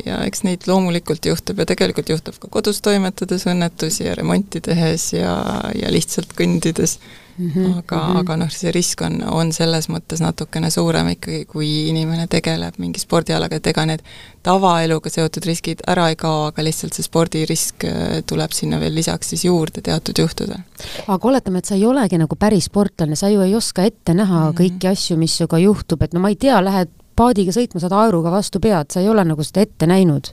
ja 0.04 0.20
eks 0.26 0.44
neid 0.46 0.66
loomulikult 0.70 1.26
juhtub 1.26 1.62
ja 1.62 1.68
tegelikult 1.68 2.12
juhtub 2.12 2.38
ka 2.42 2.50
kodus 2.58 2.82
toimetades 2.84 3.46
õnnetusi 3.50 4.06
ja 4.08 4.14
remonti 4.18 4.62
tehes 4.64 5.12
ja, 5.14 5.34
ja 5.76 5.92
lihtsalt 5.92 6.34
kõndides 6.38 6.98
mm. 7.40 7.50
-hmm, 7.50 7.78
aga 7.78 7.96
mm, 7.96 8.12
-hmm. 8.12 8.18
aga 8.18 8.36
noh, 8.36 8.50
see 8.50 8.72
risk 8.72 9.02
on, 9.02 9.22
on 9.30 9.52
selles 9.52 9.88
mõttes 9.88 10.20
natukene 10.20 10.70
suurem 10.70 11.08
ikkagi, 11.14 11.44
kui 11.44 11.88
inimene 11.88 12.26
tegeleb 12.26 12.78
mingi 12.78 13.00
spordialaga, 13.00 13.56
et 13.56 13.66
ega 13.66 13.86
need 13.86 14.04
tavaeluga 14.42 15.10
seotud 15.10 15.46
riskid 15.46 15.84
ära 15.88 16.08
ei 16.08 16.16
kao, 16.16 16.46
aga 16.50 16.64
lihtsalt 16.64 16.96
see 16.96 17.06
spordirisk 17.06 17.84
äh, 17.88 18.20
tuleb 18.26 18.52
sinna 18.56 18.80
veel 18.80 18.94
lisaks 18.94 19.34
siis 19.34 19.44
juurde 19.44 19.80
teatud 19.80 20.18
juhtudel. 20.18 20.62
aga 21.06 21.28
oletame, 21.28 21.58
et 21.58 21.64
sa 21.64 21.74
ei 21.74 21.86
olegi 21.86 22.18
nagu 22.18 22.36
päris 22.36 22.70
sportlane, 22.70 23.16
sa 23.16 23.28
ju 23.28 23.40
ei 23.40 23.54
oska 23.54 23.82
ette 23.82 24.14
näha 24.14 24.40
mm 24.40 24.50
-hmm. 24.50 24.60
kõiki 24.60 24.92
asju, 24.92 25.16
mis 25.16 25.36
sinuga 25.36 25.58
juhtub, 25.58 26.02
et 26.02 26.14
no 26.14 26.20
ma 26.20 26.28
ei 26.28 26.36
tea, 26.36 26.64
lähed 26.64 26.88
paadiga 27.20 27.52
sõitma, 27.54 27.82
saad 27.82 27.96
aeruga 27.96 28.32
vastu 28.32 28.62
pead, 28.62 28.92
sa 28.92 29.02
ei 29.02 29.10
ole 29.12 29.24
nagu 29.28 29.44
seda 29.44 29.66
ette 29.66 29.88
näinud 29.90 30.32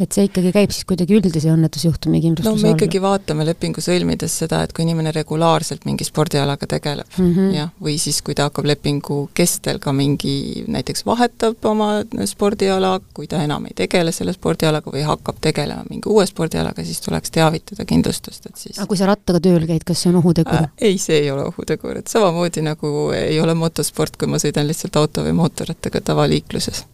et 0.00 0.16
see 0.16 0.26
ikkagi 0.28 0.52
käib 0.54 0.72
siis 0.74 0.86
kuidagi 0.88 1.16
üldise 1.18 1.50
õnnetusjuhtumi 1.52 2.20
kindlustuse 2.24 2.50
all? 2.50 2.60
no 2.60 2.66
me 2.66 2.72
ikkagi 2.76 3.00
vaatame 3.02 3.44
lepingu 3.48 3.82
sõlmides 3.84 4.36
seda, 4.42 4.62
et 4.64 4.72
kui 4.76 4.84
inimene 4.86 5.12
regulaarselt 5.14 5.84
mingi 5.88 6.06
spordialaga 6.06 6.68
tegeleb 6.70 7.08
mm 7.18 7.30
-hmm. 7.34 7.54
jah, 7.56 7.72
või 7.82 7.96
siis 8.02 8.20
kui 8.24 8.36
ta 8.38 8.48
hakkab 8.48 8.68
lepingu 8.70 9.18
kestel 9.34 9.78
ka 9.78 9.92
mingi, 9.92 10.64
näiteks 10.68 11.04
vahetab 11.06 11.64
oma 11.70 11.90
spordiala, 12.24 13.00
kui 13.14 13.26
ta 13.26 13.42
enam 13.44 13.66
ei 13.66 13.76
tegele 13.76 14.12
selle 14.12 14.32
spordialaga 14.36 14.90
või 14.90 15.04
hakkab 15.06 15.40
tegelema 15.40 15.84
mingi 15.90 16.08
uue 16.08 16.26
spordialaga, 16.26 16.84
siis 16.84 17.00
tuleks 17.00 17.30
teavitada 17.30 17.84
kindlustust, 17.84 18.46
et 18.46 18.56
siis 18.56 18.78
aga 18.78 18.86
kui 18.86 18.96
sa 18.96 19.10
rattaga 19.10 19.40
tööl 19.40 19.66
käid, 19.66 19.84
kas 19.84 20.02
see 20.02 20.12
on 20.12 20.20
ohutegur 20.22 20.54
äh,? 20.54 20.70
ei, 20.80 20.98
see 20.98 21.18
ei 21.18 21.30
ole 21.30 21.44
ohutegur, 21.44 21.98
et 21.98 22.06
samamoodi 22.06 22.64
nagu 22.64 23.10
ei 23.16 23.40
ole 23.40 23.54
motosport, 23.54 24.16
kui 24.16 24.28
ma 24.28 24.40
sõidan 24.40 24.66
lihtsalt 24.66 24.96
auto 24.96 25.24
või 25.26 25.36
mootorrattaga 25.42 26.00
tavaliikluses 26.00 26.84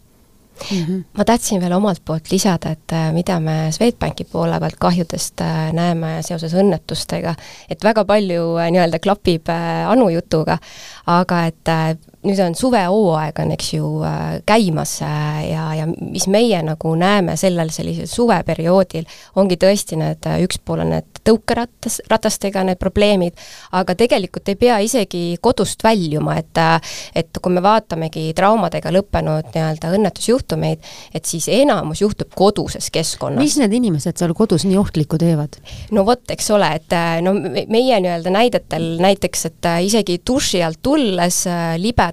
Mm 0.70 0.84
-hmm. 0.84 1.04
ma 1.18 1.24
tahtsin 1.24 1.60
veel 1.60 1.72
omalt 1.72 2.02
poolt 2.04 2.30
lisada, 2.30 2.70
et 2.70 2.92
äh, 2.92 3.12
mida 3.12 3.40
me 3.40 3.72
Swedbanki 3.72 4.24
poole 4.24 4.60
pealt 4.60 4.76
kahjudest 4.78 5.40
äh, 5.40 5.72
näeme 5.72 6.16
seoses 6.20 6.54
õnnetustega, 6.54 7.34
et 7.70 7.84
väga 7.84 8.04
palju 8.04 8.56
äh, 8.56 8.70
nii-öelda 8.70 8.98
klapib 8.98 9.48
Anu 9.88 10.08
jutuga, 10.08 10.58
aga 11.06 11.44
et 11.46 11.68
nüüd 12.26 12.40
on 12.42 12.56
suvehooaeg 12.58 13.38
on, 13.42 13.52
eks 13.54 13.72
ju, 13.76 13.90
käimas 14.48 14.98
ja, 15.00 15.62
ja 15.78 15.86
mis 15.86 16.26
meie 16.32 16.60
nagu 16.66 16.94
näeme 16.98 17.36
sellel 17.38 17.70
sellisel 17.74 18.08
suveperioodil, 18.10 19.06
ongi 19.38 19.58
tõesti 19.60 19.98
need, 20.00 20.26
üks 20.46 20.60
pool 20.64 20.82
on 20.84 20.92
need 20.96 21.20
tõukeratas, 21.26 22.00
ratastega 22.10 22.64
need 22.66 22.80
probleemid, 22.80 23.36
aga 23.76 23.96
tegelikult 23.98 24.48
ei 24.52 24.58
pea 24.60 24.78
isegi 24.84 25.24
kodust 25.42 25.84
väljuma, 25.86 26.38
et 26.40 26.54
et 27.16 27.38
kui 27.42 27.52
me 27.52 27.60
vaatamegi 27.60 28.30
traumadega 28.36 28.88
lõppenud 28.94 29.50
nii-öelda 29.52 29.90
õnnetusjuhtumeid, 29.96 30.84
et 31.14 31.28
siis 31.28 31.48
enamus 31.52 32.00
juhtub 32.00 32.30
koduses 32.36 32.88
keskkonnas. 32.94 33.42
mis 33.42 33.58
need 33.60 33.74
inimesed 33.76 34.16
seal 34.16 34.32
kodus 34.36 34.64
nii 34.64 34.78
ohtlikku 34.80 35.18
teevad? 35.20 35.58
no 35.92 36.06
vot, 36.08 36.24
eks 36.32 36.50
ole, 36.56 36.70
et 36.80 36.96
no 37.26 37.34
meie 37.36 38.00
nii-öelda 38.00 38.32
näidetel 38.32 38.88
näiteks, 39.02 39.46
et 39.50 39.70
isegi 39.86 40.20
duši 40.26 40.62
alt 40.64 40.80
tulles 40.82 41.42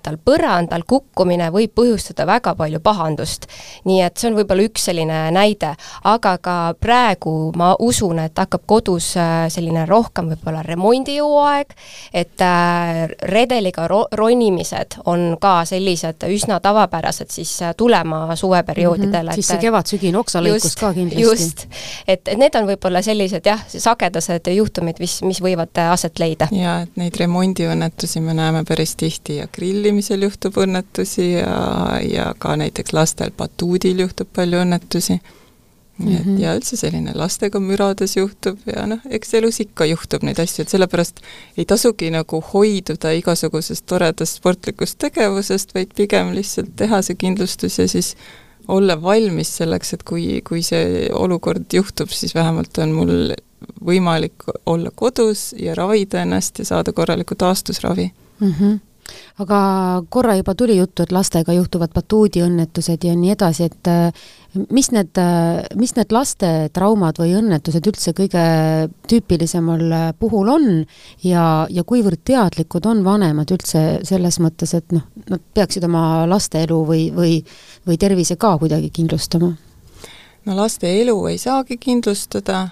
libedal 0.04 0.18
põrandal 0.24 0.84
kukkumine 0.86 1.50
võib 1.52 1.74
põhjustada 1.76 2.26
väga 2.28 2.56
palju 2.56 2.80
pahandust. 2.84 3.48
nii 3.86 4.02
et 4.02 4.18
see 4.18 4.30
on 4.30 4.36
võib-olla 4.36 4.63
üks 4.68 4.84
selline 4.89 5.32
näide, 5.32 5.76
aga 6.04 6.38
ka 6.38 6.76
praegu 6.80 7.52
ma 7.56 7.76
usun, 7.80 8.20
et 8.20 8.38
hakkab 8.38 8.66
kodus 8.66 9.16
äh, 9.18 9.48
selline 9.50 9.86
rohkem 9.86 10.30
võib-olla 10.30 10.63
remondijõuaeg, 10.63 11.74
et 12.13 12.42
äh, 12.42 13.08
redeliga 13.22 13.88
ro-, 13.88 14.08
ronimised 14.12 15.00
on 15.06 15.38
ka 15.39 15.63
sellised 15.66 16.24
üsna 16.28 16.60
tavapärased 16.60 17.32
siis 17.32 17.62
äh, 17.62 17.74
tulema 17.78 18.36
suveperioodidel 18.36 19.24
mm. 19.24 19.30
-hmm. 19.30 19.34
siis 19.34 19.48
see 19.48 19.62
kevad-sügine 19.63 20.18
oksalõikus 20.18 20.76
ka 20.80 20.94
kindlasti. 20.94 21.24
just, 21.24 21.66
et, 22.08 22.28
et 22.28 22.38
need 22.38 22.56
on 22.56 22.68
võib-olla 22.68 23.02
sellised 23.02 23.46
jah, 23.46 23.63
sagedased 23.68 24.52
juhtumid, 24.56 25.00
mis, 25.00 25.22
mis 25.24 25.42
võivad 25.42 25.78
aset 25.92 26.20
leida. 26.20 26.48
jaa, 26.52 26.82
et 26.84 26.98
neid 26.98 27.18
remondiõnnetusi 27.20 28.22
me 28.22 28.34
näeme 28.34 28.63
päris 28.68 28.96
tihti 28.96 29.39
ja 29.42 29.48
grillimisel 29.94 30.26
juhtub 30.26 30.58
õnnetusi 30.58 31.30
ja, 31.38 32.02
ja 32.02 32.34
ka 32.40 32.56
näiteks 32.58 32.94
lastel 32.94 33.32
batuudil 33.38 34.00
juhtub 34.02 34.28
palju 34.34 34.64
õnnetusi 34.64 35.20
nii 35.98 36.16
et 36.16 36.26
mm 36.26 36.36
-hmm. 36.36 36.40
ja 36.42 36.56
üldse 36.58 36.78
selline 36.78 37.12
lastega 37.14 37.60
mürades 37.60 38.16
juhtub 38.18 38.58
ja 38.66 38.88
noh, 38.88 39.00
eks 39.10 39.34
elus 39.34 39.60
ikka 39.62 39.86
juhtub 39.86 40.24
neid 40.24 40.40
asju, 40.40 40.64
et 40.64 40.70
sellepärast 40.70 41.22
ei 41.58 41.66
tasugi 41.66 42.10
nagu 42.10 42.42
hoiduda 42.54 43.12
igasugusest 43.14 43.86
toredast 43.86 44.40
sportlikust 44.42 44.98
tegevusest, 44.98 45.76
vaid 45.76 45.94
pigem 45.96 46.34
lihtsalt 46.34 46.74
teha 46.76 47.02
see 47.02 47.16
kindlustus 47.16 47.78
ja 47.78 47.88
siis 47.88 48.16
olla 48.68 48.98
valmis 49.02 49.58
selleks, 49.58 49.94
et 49.94 50.04
kui, 50.04 50.42
kui 50.42 50.64
see 50.64 51.10
olukord 51.14 51.66
juhtub, 51.74 52.10
siis 52.10 52.34
vähemalt 52.36 52.78
on 52.78 52.92
mul 52.92 53.36
võimalik 53.86 54.50
olla 54.66 54.90
kodus 54.96 55.54
ja 55.60 55.76
ravida 55.76 56.22
ennast 56.22 56.60
ja 56.60 56.66
saada 56.66 56.92
korralikku 56.92 57.36
taastusravi 57.36 58.12
mm. 58.40 58.54
-hmm 58.60 58.80
aga 59.44 59.60
korra 60.13 60.36
juba 60.38 60.56
tuli 60.56 60.78
juttu, 60.78 61.04
et 61.04 61.12
lastega 61.12 61.56
juhtuvad 61.56 61.94
batuudiõnnetused 61.96 63.08
ja 63.08 63.16
nii 63.18 63.34
edasi, 63.34 63.68
et 63.70 63.89
äh, 63.92 64.24
mis 64.74 64.92
need, 64.94 65.12
äh, 65.22 65.63
mis 65.80 65.96
need 65.98 66.13
laste 66.13 66.52
traumad 66.74 67.18
või 67.22 67.36
õnnetused 67.39 67.89
üldse 67.89 68.13
kõige 68.18 68.46
tüüpilisemal 69.10 69.84
äh, 69.89 70.08
puhul 70.20 70.54
on 70.54 70.70
ja, 71.26 71.66
ja 71.70 71.84
kuivõrd 71.88 72.24
teadlikud 72.26 72.86
on 72.89 73.04
vanemad 73.06 73.52
üldse 73.56 73.84
selles 74.08 74.39
mõttes, 74.44 74.76
et 74.78 74.96
noh, 74.96 75.06
nad 75.30 75.44
peaksid 75.54 75.86
oma 75.89 76.24
laste 76.30 76.63
elu 76.63 76.80
või, 76.88 77.08
või, 77.16 77.38
või 77.88 78.00
tervise 78.02 78.38
ka 78.39 78.58
kuidagi 78.62 78.94
kindlustama? 78.94 79.54
No 80.46 80.56
laste 80.58 80.90
elu 81.02 81.16
ei 81.28 81.38
saagi 81.38 81.78
kindlustada. 81.80 82.68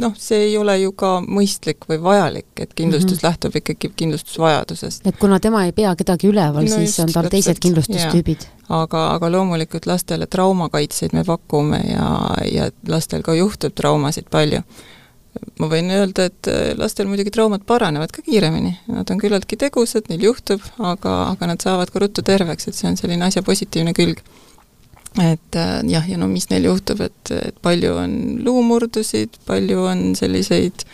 noh, 0.00 0.14
see 0.18 0.38
ei 0.48 0.56
ole 0.58 0.76
ju 0.80 0.92
ka 0.98 1.12
mõistlik 1.22 1.86
või 1.88 2.00
vajalik, 2.02 2.48
et 2.56 2.74
kindlustus 2.74 3.18
mm 3.18 3.18
-hmm. 3.18 3.28
lähtub 3.28 3.56
ikkagi 3.56 3.90
kindlustusvajadusest. 3.96 5.06
et 5.06 5.18
kuna 5.18 5.40
tema 5.40 5.64
ei 5.64 5.72
pea 5.72 5.94
kedagi 5.96 6.28
üleval 6.28 6.64
no, 6.64 6.76
siis 6.76 6.98
on 7.00 7.12
tal 7.12 7.24
täpselt, 7.24 7.30
teised 7.30 7.62
kindlustustüübid. 7.62 8.46
aga, 8.68 9.10
aga 9.14 9.32
loomulikult 9.32 9.86
lastele 9.86 10.26
traumakaitseid 10.26 11.12
me 11.12 11.24
pakume 11.24 11.82
ja, 11.92 12.08
ja 12.52 12.70
lastel 12.88 13.22
ka 13.22 13.34
juhtub 13.34 13.74
traumasid 13.74 14.26
palju. 14.30 14.62
ma 15.58 15.66
võin 15.66 15.90
öelda, 15.94 16.24
et 16.24 16.48
lastel 16.76 17.06
muidugi 17.06 17.30
traumad 17.30 17.62
paranevad 17.66 18.10
ka 18.10 18.22
kiiremini, 18.22 18.78
nad 18.88 19.10
on 19.10 19.18
küllaltki 19.18 19.56
tegusad, 19.56 20.02
neil 20.08 20.22
juhtub, 20.22 20.60
aga, 20.78 21.30
aga 21.30 21.46
nad 21.46 21.60
saavad 21.62 21.90
ka 21.90 21.98
ruttu 21.98 22.22
terveks, 22.22 22.66
et 22.66 22.74
see 22.74 22.88
on 22.90 22.96
selline 22.96 23.24
asja 23.24 23.42
positiivne 23.42 23.94
külg 23.94 24.18
et 25.18 25.56
äh, 25.58 25.80
jah, 25.90 26.08
ja 26.08 26.18
no 26.18 26.28
mis 26.30 26.50
neil 26.50 26.68
juhtub, 26.68 27.00
et, 27.02 27.32
et 27.34 27.56
palju 27.62 27.94
on 27.98 28.12
luumurdusid, 28.46 29.40
palju 29.46 29.86
on 29.90 30.04
selliseid 30.18 30.84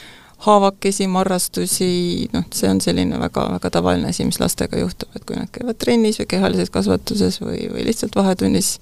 haavakesi, 0.46 1.08
marrastusi, 1.08 2.28
noh, 2.32 2.44
see 2.54 2.68
on 2.70 2.80
selline 2.84 3.18
väga, 3.20 3.46
väga 3.56 3.70
tavaline 3.78 4.12
asi, 4.12 4.24
mis 4.28 4.40
lastega 4.40 4.80
juhtub, 4.80 5.10
et 5.16 5.24
kui 5.28 5.36
nad 5.38 5.50
käivad 5.52 5.80
trennis 5.80 6.20
või 6.20 6.28
kehalises 6.32 6.72
kasvatuses 6.72 7.40
või, 7.40 7.66
või 7.72 7.86
lihtsalt 7.88 8.16
vahetunnis 8.16 8.76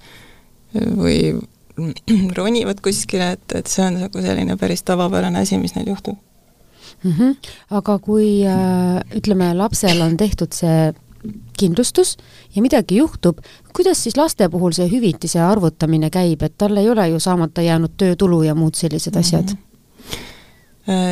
või 0.75 1.35
ronivad 2.39 2.79
kuskile, 2.83 3.33
et, 3.35 3.55
et 3.55 3.71
see 3.71 3.87
on 3.87 4.01
nagu 4.05 4.23
selline 4.23 4.59
päris 4.59 4.83
tavapärane 4.87 5.43
asi, 5.43 5.59
mis 5.59 5.75
neil 5.75 5.91
juhtub 5.91 6.19
mm. 7.03 7.11
-hmm. 7.11 7.35
aga 7.69 7.97
kui 7.99 8.43
äh, 8.47 9.01
ütleme, 9.15 9.53
lapsel 9.57 10.01
on 10.01 10.17
tehtud 10.17 10.53
see 10.53 10.93
kindlustus 11.57 12.17
ja 12.55 12.61
midagi 12.61 12.97
juhtub, 13.01 13.39
kuidas 13.75 14.03
siis 14.03 14.17
laste 14.17 14.49
puhul 14.49 14.75
see 14.75 14.87
hüvitise 14.91 15.41
arvutamine 15.41 16.09
käib, 16.09 16.43
et 16.43 16.57
tal 16.57 16.77
ei 16.77 16.89
ole 16.89 17.07
ju 17.09 17.19
saamata 17.19 17.61
jäänud 17.61 17.95
töötulu 17.97 18.43
ja 18.43 18.55
muud 18.55 18.75
sellised 18.75 19.15
asjad 19.15 19.53
mm? 19.53 19.57
-hmm 19.57 19.65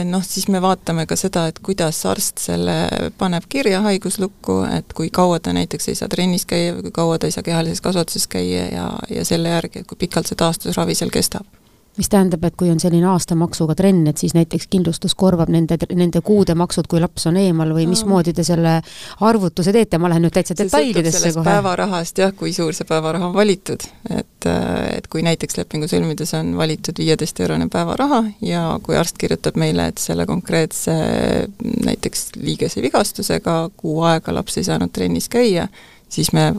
noh, 0.06 0.22
siis 0.26 0.48
me 0.48 0.62
vaatame 0.62 1.06
ka 1.10 1.16
seda, 1.16 1.48
et 1.50 1.60
kuidas 1.60 2.06
arst 2.06 2.38
selle 2.38 2.76
paneb 3.18 3.48
kirja 3.50 3.82
haiguslukku, 3.82 4.60
et 4.78 4.94
kui 4.94 5.10
kaua 5.10 5.40
ta 5.40 5.54
näiteks 5.54 5.90
ei 5.90 5.96
saa 5.96 6.08
trennis 6.08 6.46
käia 6.46 6.76
või 6.76 6.88
kui 6.88 6.92
kaua 6.92 7.18
ta 7.18 7.28
ei 7.28 7.32
saa 7.32 7.44
kehalises 7.44 7.82
kasvatuses 7.82 8.28
käia 8.28 8.68
ja, 8.70 8.86
ja 9.10 9.26
selle 9.26 9.50
järgi, 9.50 9.82
et 9.82 9.88
kui 9.88 9.98
pikalt 10.06 10.30
see 10.30 10.38
taastusravi 10.38 10.96
seal 10.96 11.10
kestab 11.10 11.50
mis 11.98 12.10
tähendab, 12.10 12.44
et 12.48 12.56
kui 12.58 12.72
on 12.74 12.80
selline 12.82 13.06
aastamaksuga 13.12 13.76
trenn, 13.78 14.08
et 14.10 14.18
siis 14.18 14.34
näiteks 14.34 14.66
kindlustus 14.72 15.14
korvab 15.18 15.52
nende, 15.54 15.78
nende 15.94 16.22
kuude 16.26 16.56
maksud, 16.58 16.88
kui 16.90 17.02
laps 17.04 17.28
on 17.30 17.38
eemal 17.38 17.74
või 17.76 17.86
mismoodi 17.92 18.34
te 18.34 18.46
selle 18.48 18.80
arvutuse 19.22 19.74
teete, 19.76 20.00
ma 20.02 20.10
lähen 20.10 20.26
nüüd 20.26 20.34
täitsa 20.34 20.58
detailidesse 20.58 21.34
kohe. 21.36 21.46
päevarahast 21.46 22.24
jah, 22.24 22.34
kui 22.38 22.54
suur 22.56 22.74
see 22.74 22.90
päevaraha 22.90 23.30
on 23.30 23.38
valitud, 23.38 23.86
et, 24.10 24.50
et 24.98 25.08
kui 25.14 25.26
näiteks 25.26 25.60
lepingu 25.62 25.90
sõlmides 25.92 26.34
on 26.40 26.56
valitud 26.58 26.98
viieteist-eurone 27.04 27.70
päevaraha 27.74 28.24
ja 28.42 28.66
kui 28.84 28.98
arst 28.98 29.22
kirjutab 29.22 29.60
meile, 29.62 29.92
et 29.94 30.02
selle 30.02 30.26
konkreetse 30.30 30.98
näiteks 31.86 32.32
liigese 32.42 32.82
vigastusega 32.82 33.58
kuu 33.78 34.02
aega 34.10 34.34
laps 34.34 34.58
ei 34.58 34.66
saanud 34.66 34.94
trennis 34.94 35.30
käia, 35.30 35.70
siis 36.10 36.34
me 36.34 36.54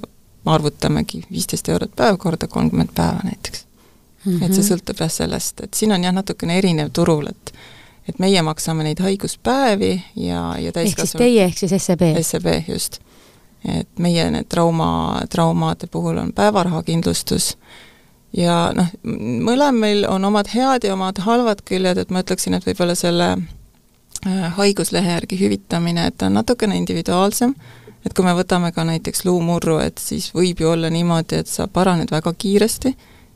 arvutamegi 0.47 1.25
viisteist 1.31 1.69
eurot 1.75 1.95
päev 1.97 2.23
korda 2.23 2.47
kolmkümmend 2.47 2.95
päeva 2.95 3.25
näiteks 3.25 3.64
mm. 4.25 4.33
-hmm. 4.33 4.45
et 4.45 4.55
see 4.55 4.63
mhm. 4.63 4.73
sõltub 4.73 5.01
jah 5.01 5.11
sellest, 5.11 5.61
et 5.61 5.75
siin 5.75 5.93
on 5.93 6.05
jah, 6.05 6.15
natukene 6.15 6.59
erinev 6.59 6.91
turul, 6.93 7.27
et 7.29 7.55
et 8.09 8.19
meie 8.19 8.43
maksame 8.43 8.85
neid 8.85 9.01
haiguspäevi 9.01 10.03
ja, 10.17 10.57
ja 10.61 10.73
täiskasvanud 10.73 10.91
ehk 10.93 10.99
siis 10.99 11.19
teie, 11.19 11.45
ehk 11.45 11.59
siis 11.59 11.87
SEB? 11.87 12.03
SEB, 12.21 12.47
just. 12.69 13.01
et 13.65 13.89
meie 13.99 14.31
need 14.31 14.49
trauma, 14.49 15.23
traumade 15.31 15.87
puhul 15.87 16.19
on 16.21 16.33
päevarahakindlustus 16.37 17.55
ja 18.37 18.73
noh, 18.77 18.91
mõlemil 19.49 20.05
on 20.09 20.25
omad 20.25 20.51
head 20.53 20.85
ja 20.85 20.95
omad 20.95 21.23
halvad 21.25 21.65
küljed, 21.65 21.99
et 21.99 22.11
ma 22.11 22.21
ütleksin, 22.25 22.59
et 22.59 22.67
võib-olla 22.67 22.97
selle 22.99 23.31
äh, 23.39 24.45
haiguslehe 24.59 25.17
järgi 25.17 25.41
hüvitamine, 25.41 26.11
et 26.11 26.19
ta 26.19 26.29
on 26.29 26.37
natukene 26.41 26.77
individuaalsem, 26.77 27.55
et 28.05 28.13
kui 28.13 28.27
me 28.27 28.35
võtame 28.37 28.73
ka 28.75 28.85
näiteks 28.85 29.25
luumurru, 29.25 29.79
et 29.81 30.03
siis 30.03 30.29
võib 30.35 30.61
ju 30.61 30.75
olla 30.75 30.93
niimoodi, 30.93 31.41
et 31.41 31.49
sa 31.49 31.69
paraned 31.73 32.13
väga 32.13 32.35
kiiresti 32.37 32.93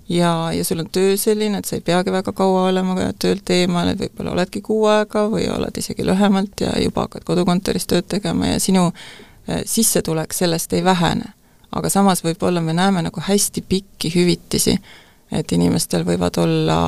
ja, 0.08 0.52
ja 0.52 0.64
sul 0.64 0.78
on 0.78 0.90
töö 0.92 1.16
selline, 1.16 1.58
et 1.58 1.64
sa 1.64 1.76
ei 1.76 1.84
peagi 1.84 2.12
väga 2.12 2.32
kaua 2.32 2.68
olema 2.68 2.96
töölt 3.20 3.50
eemal, 3.50 3.92
et 3.92 4.00
võib-olla 4.00 4.32
oledki 4.36 4.62
kuu 4.64 4.86
aega 4.88 5.26
või 5.28 5.48
oled 5.52 5.80
isegi 5.80 6.06
lühemalt 6.06 6.64
ja 6.64 6.72
juba 6.82 7.06
hakkad 7.06 7.26
kodukontoris 7.28 7.86
tööd 7.88 8.08
tegema 8.08 8.54
ja 8.54 8.62
sinu 8.62 8.88
eh, 8.88 9.62
sissetulek 9.66 10.32
sellest 10.32 10.72
ei 10.72 10.84
vähene. 10.84 11.34
aga 11.72 11.90
samas 11.92 12.24
võib-olla 12.24 12.60
me 12.64 12.72
näeme 12.72 13.02
nagu 13.02 13.20
hästi 13.20 13.60
pikki 13.68 14.08
hüvitisi, 14.14 14.78
et 15.32 15.52
inimestel 15.52 16.04
võivad 16.04 16.38
olla 16.40 16.78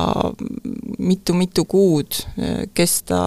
mitu-mitu 0.97 1.65
kuud 1.65 2.23
eh, 2.37 2.67
kesta 2.73 3.21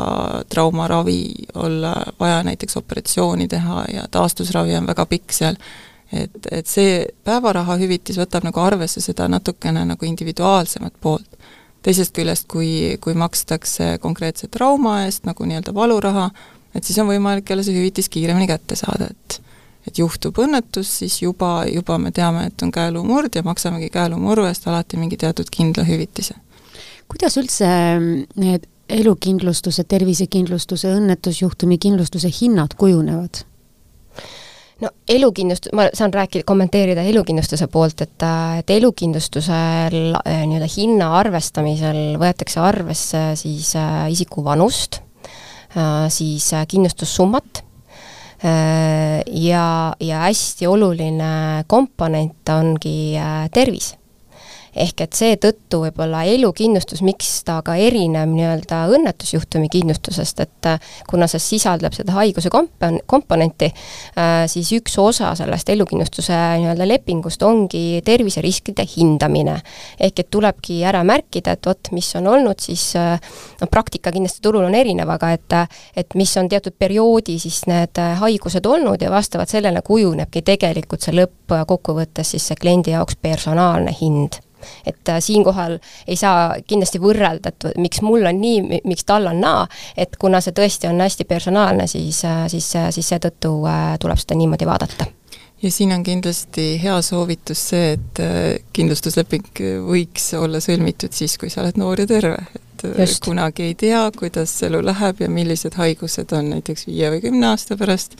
traumaravi, 0.48 1.46
olla 1.54 1.94
vaja 2.20 2.42
näiteks 2.42 2.76
operatsiooni 2.76 3.48
teha 3.48 3.84
ja 3.92 4.08
taastusravi 4.10 4.74
on 4.76 4.86
väga 4.86 5.06
pikk 5.06 5.32
seal 5.32 5.60
et, 6.14 6.48
et 6.50 6.66
see 6.70 7.04
päevarahahüvitis 7.26 8.18
võtab 8.20 8.46
nagu 8.46 8.60
arvesse 8.60 9.02
seda 9.04 9.28
natukene 9.28 9.84
nagu 9.88 10.06
individuaalsemat 10.06 10.94
poolt. 11.00 11.28
teisest 11.84 12.14
küljest, 12.16 12.46
kui, 12.48 12.96
kui 13.00 13.12
makstakse 13.14 13.98
konkreetse 14.00 14.48
trauma 14.48 15.02
eest 15.04 15.26
nagu 15.28 15.44
nii-öelda 15.44 15.74
valuraha, 15.76 16.30
et 16.74 16.84
siis 16.84 16.96
on 16.98 17.10
võimalik 17.10 17.50
jälle 17.50 17.64
see 17.66 17.76
hüvitis 17.76 18.08
kiiremini 18.08 18.46
kätte 18.48 18.76
saada, 18.76 19.10
et 19.10 19.40
et 19.84 19.98
juhtub 19.98 20.38
õnnetus, 20.40 20.88
siis 21.02 21.18
juba, 21.22 21.66
juba 21.68 21.98
me 22.00 22.08
teame, 22.14 22.46
et 22.48 22.62
on 22.64 22.70
käeluumurd 22.72 23.36
ja 23.36 23.42
maksamegi 23.44 23.90
käeluumurru 23.92 24.46
eest 24.48 24.64
alati 24.68 24.96
mingi 24.96 25.18
teatud 25.20 25.50
kindla 25.52 25.84
hüvitise. 25.84 26.34
kuidas 27.08 27.36
üldse 27.36 27.68
need 28.40 28.64
elukindlustuse, 28.88 29.84
tervisekindlustuse, 29.84 30.88
õnnetusjuhtumi 30.98 31.78
kindlustuse 31.78 32.30
hinnad 32.40 32.76
kujunevad? 32.80 33.44
No 34.82 34.90
elukindlust-, 35.08 35.70
ma 35.76 35.88
saan 35.94 36.14
rääkida, 36.14 36.44
kommenteerida 36.46 37.04
elukindlustuse 37.06 37.68
poolt, 37.72 38.04
et, 38.04 38.26
et 38.58 38.72
elukindlustusel 38.76 40.16
äh, 40.18 40.44
nii-öelda 40.48 40.70
hinna 40.76 41.10
arvestamisel 41.20 42.18
võetakse 42.20 42.62
arvesse 42.62 43.24
siis 43.40 43.74
äh, 43.78 44.06
isiku 44.14 44.44
vanust, 44.46 45.00
äh, 45.76 46.06
siis 46.12 46.50
kindlustussummat 46.68 47.64
ja, 48.44 49.66
ja 50.04 50.18
hästi 50.26 50.66
oluline 50.68 51.64
komponent 51.70 52.50
ongi 52.52 53.14
tervis 53.56 53.94
ehk 54.74 55.04
et 55.04 55.16
seetõttu 55.16 55.80
võib-olla 55.84 56.24
elukindlustus, 56.30 57.02
miks 57.06 57.30
ta 57.46 57.60
ka 57.64 57.76
erineb 57.80 58.30
nii-öelda 58.34 58.84
õnnetusjuhtumi 58.94 59.70
kindlustusest, 59.72 60.42
et 60.44 60.68
äh, 60.70 60.92
kuna 61.10 61.28
see 61.30 61.42
sisaldab 61.42 61.94
seda 61.96 62.16
haiguse 62.18 62.50
kompon-, 62.52 63.00
komponenti, 63.10 63.70
äh, 64.18 64.44
siis 64.50 64.72
üks 64.76 64.98
osa 65.00 65.32
sellest 65.38 65.70
elukindlustuse 65.74 66.34
nii-öelda 66.34 66.88
lepingust 66.88 67.42
ongi 67.46 68.02
terviseriskide 68.04 68.86
hindamine. 68.96 69.60
ehk 70.00 70.18
et 70.24 70.30
tulebki 70.30 70.82
ära 70.84 71.04
märkida, 71.04 71.54
et 71.54 71.66
vot, 71.66 71.92
mis 71.92 72.08
on 72.18 72.26
olnud 72.26 72.60
siis, 72.60 72.92
noh, 72.96 73.70
praktika 73.70 74.12
kindlasti 74.12 74.42
turul 74.42 74.64
on 74.66 74.74
erinev, 74.74 75.10
aga 75.10 75.32
et 75.32 75.42
et 75.96 76.14
mis 76.18 76.30
on 76.40 76.48
teatud 76.48 76.74
perioodi 76.78 77.38
siis 77.38 77.62
need 77.70 78.00
haigused 78.20 78.66
olnud 78.66 79.02
ja 79.02 79.10
vastavalt 79.12 79.52
sellele 79.52 79.82
kujunebki 79.86 80.42
tegelikult 80.42 81.04
see 81.04 81.14
lõppkokkuvõttes 81.18 82.34
siis 82.34 82.48
see 82.50 82.58
kliendi 82.60 82.94
jaoks 82.96 83.18
personaalne 83.22 83.94
hind 84.00 84.43
et 84.86 85.08
äh, 85.08 85.20
siinkohal 85.20 85.78
ei 86.06 86.16
saa 86.16 86.54
kindlasti 86.66 87.00
võrrelda, 87.02 87.52
et 87.52 87.78
miks 87.80 88.02
mul 88.04 88.26
on 88.28 88.40
nii, 88.40 88.80
miks 88.84 89.06
tal 89.08 89.28
on 89.30 89.40
naa, 89.44 89.66
et 89.96 90.16
kuna 90.20 90.40
see 90.44 90.54
tõesti 90.56 90.90
on 90.90 91.00
hästi 91.04 91.26
personaalne, 91.28 91.86
siis, 91.90 92.24
äh, 92.28 92.46
siis, 92.52 92.70
äh, 92.76 92.90
siis 92.94 93.12
seetõttu 93.14 93.56
tuleb 94.00 94.20
seda 94.20 94.38
niimoodi 94.38 94.68
vaadata. 94.68 95.06
Ja 95.62 95.70
siin 95.72 95.94
on 95.94 96.02
kindlasti 96.04 96.74
hea 96.82 96.96
soovitus 97.02 97.60
see, 97.70 97.94
et 97.94 98.20
kindlustusleping 98.76 99.62
võiks 99.86 100.26
olla 100.36 100.60
sõlmitud 100.60 101.14
siis, 101.16 101.38
kui 101.40 101.48
sa 101.48 101.62
oled 101.62 101.78
noor 101.80 102.02
ja 102.02 102.08
terve, 102.10 102.42
et 102.52 102.84
Just. 102.98 103.22
kunagi 103.24 103.70
ei 103.70 103.76
tea, 103.78 104.02
kuidas 104.18 104.52
elu 104.66 104.82
läheb 104.84 105.22
ja 105.24 105.30
millised 105.32 105.78
haigused 105.80 106.34
on 106.36 106.50
näiteks 106.52 106.84
viie 106.90 107.08
või 107.14 107.22
kümne 107.24 107.54
aasta 107.54 107.78
pärast, 107.80 108.18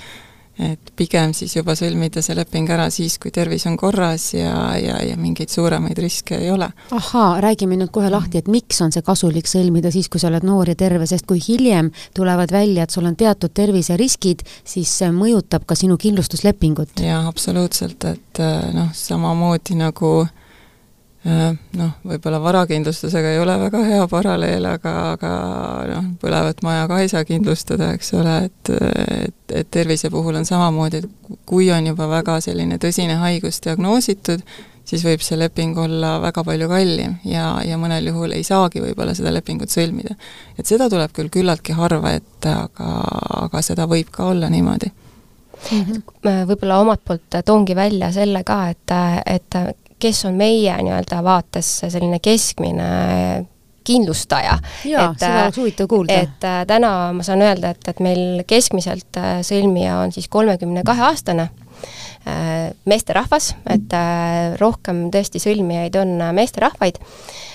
et 0.58 0.92
pigem 0.96 1.32
siis 1.34 1.56
juba 1.56 1.74
sõlmida 1.78 2.22
see 2.22 2.36
leping 2.38 2.70
ära 2.70 2.86
siis, 2.94 3.16
kui 3.18 3.32
tervis 3.34 3.66
on 3.66 3.76
korras 3.80 4.28
ja, 4.34 4.54
ja, 4.78 5.00
ja 5.02 5.16
mingeid 5.18 5.50
suuremaid 5.50 5.98
riske 5.98 6.38
ei 6.38 6.50
ole. 6.54 6.68
ahaa, 6.94 7.40
räägime 7.44 7.78
nüüd 7.80 7.90
kohe 7.94 8.10
lahti, 8.12 8.38
et 8.38 8.50
miks 8.50 8.80
on 8.84 8.94
see 8.94 9.02
kasulik 9.02 9.50
sõlmida 9.50 9.90
siis, 9.94 10.08
kui 10.08 10.22
sa 10.22 10.30
oled 10.30 10.46
noor 10.46 10.70
ja 10.70 10.78
terve, 10.78 11.08
sest 11.10 11.26
kui 11.26 11.42
hiljem 11.42 11.90
tulevad 12.14 12.54
välja, 12.54 12.84
et 12.84 12.94
sul 12.94 13.08
on 13.08 13.16
teatud 13.16 13.54
terviseriskid, 13.54 14.46
siis 14.64 14.94
see 15.00 15.10
mõjutab 15.14 15.66
ka 15.66 15.78
sinu 15.78 15.98
kindlustuslepingut. 15.98 17.02
jaa, 17.02 17.24
absoluutselt, 17.28 18.04
et 18.14 18.42
noh, 18.74 18.90
samamoodi 18.94 19.78
nagu 19.80 20.14
Äh, 20.24 20.43
noh, 21.24 21.92
võib-olla 22.04 22.40
varakindlustusega 22.42 23.30
ei 23.32 23.38
ole 23.40 23.54
väga 23.62 23.80
hea 23.87 24.02
paralleel, 24.12 24.66
aga, 24.68 24.92
aga 25.14 25.30
noh, 25.88 26.10
põlevat 26.20 26.60
maja 26.66 26.84
ka 26.90 26.98
ei 27.00 27.08
saa 27.08 27.24
kindlustada, 27.24 27.94
eks 27.96 28.12
ole, 28.18 28.37
et 28.50 28.72
et, 28.74 29.56
et 29.60 29.70
tervise 29.70 30.10
puhul 30.12 30.37
on 30.37 30.44
samamoodi, 30.44 31.00
et 31.00 31.37
kui 31.48 31.70
on 31.72 31.87
juba 31.87 32.08
väga 32.10 32.38
selline 32.44 32.78
tõsine 32.82 33.16
haigus 33.20 33.62
diagnoositud, 33.64 34.44
siis 34.84 35.04
võib 35.04 35.22
see 35.24 35.38
leping 35.40 35.78
olla 35.80 36.18
väga 36.22 36.44
palju 36.44 36.68
kallim 36.68 37.16
ja, 37.28 37.46
ja 37.64 37.78
mõnel 37.80 38.10
juhul 38.10 38.37
ei 38.37 38.44
saagi 38.44 38.82
võib-olla 38.84 39.14
seda 39.16 39.32
lepingut 39.32 39.72
sõlmida. 39.72 40.16
et 40.58 40.68
seda 40.68 40.90
tuleb 40.92 41.12
küll 41.16 41.32
küllaltki 41.32 41.76
harva 41.76 42.12
ette, 42.18 42.52
aga, 42.52 42.90
aga 43.46 43.62
seda 43.64 43.88
võib 43.88 44.12
ka 44.12 44.28
olla 44.34 44.50
niimoodi. 44.52 44.92
-hmm. 45.70 46.02
võib-olla 46.50 46.80
omalt 46.84 47.04
poolt 47.04 47.40
toongi 47.44 47.76
välja 47.76 48.12
selle 48.12 48.44
ka, 48.44 48.68
et, 48.68 48.92
et 49.26 49.56
kes 49.98 50.24
on 50.28 50.38
meie 50.38 50.76
nii-öelda 50.83 51.22
vaates 51.24 51.78
selline 51.87 52.18
keskmine 52.22 52.88
kindlustaja. 53.85 54.59
jaa, 54.85 55.12
seda 55.18 55.42
oleks 55.42 55.61
huvitav 55.61 55.88
kuulda. 55.88 56.20
et 56.24 56.44
äh, 56.44 56.62
täna 56.66 57.12
ma 57.12 57.26
saan 57.26 57.44
öelda, 57.44 57.74
et, 57.74 57.88
et 57.88 58.00
meil 58.04 58.42
keskmiselt 58.48 59.20
äh, 59.20 59.38
sõlmija 59.46 60.00
on 60.04 60.14
siis 60.14 60.28
kolmekümne 60.33 60.85
kahe 60.87 61.04
aastane 61.11 61.48
äh, 61.48 62.72
meesterahvas, 62.88 63.52
et 63.70 63.98
rohkem 64.61 65.09
tõesti 65.14 65.42
sõlmijaid 65.42 66.00
on 66.00 66.16
meesterahvaid 66.37 67.00
Äh, 67.00 67.53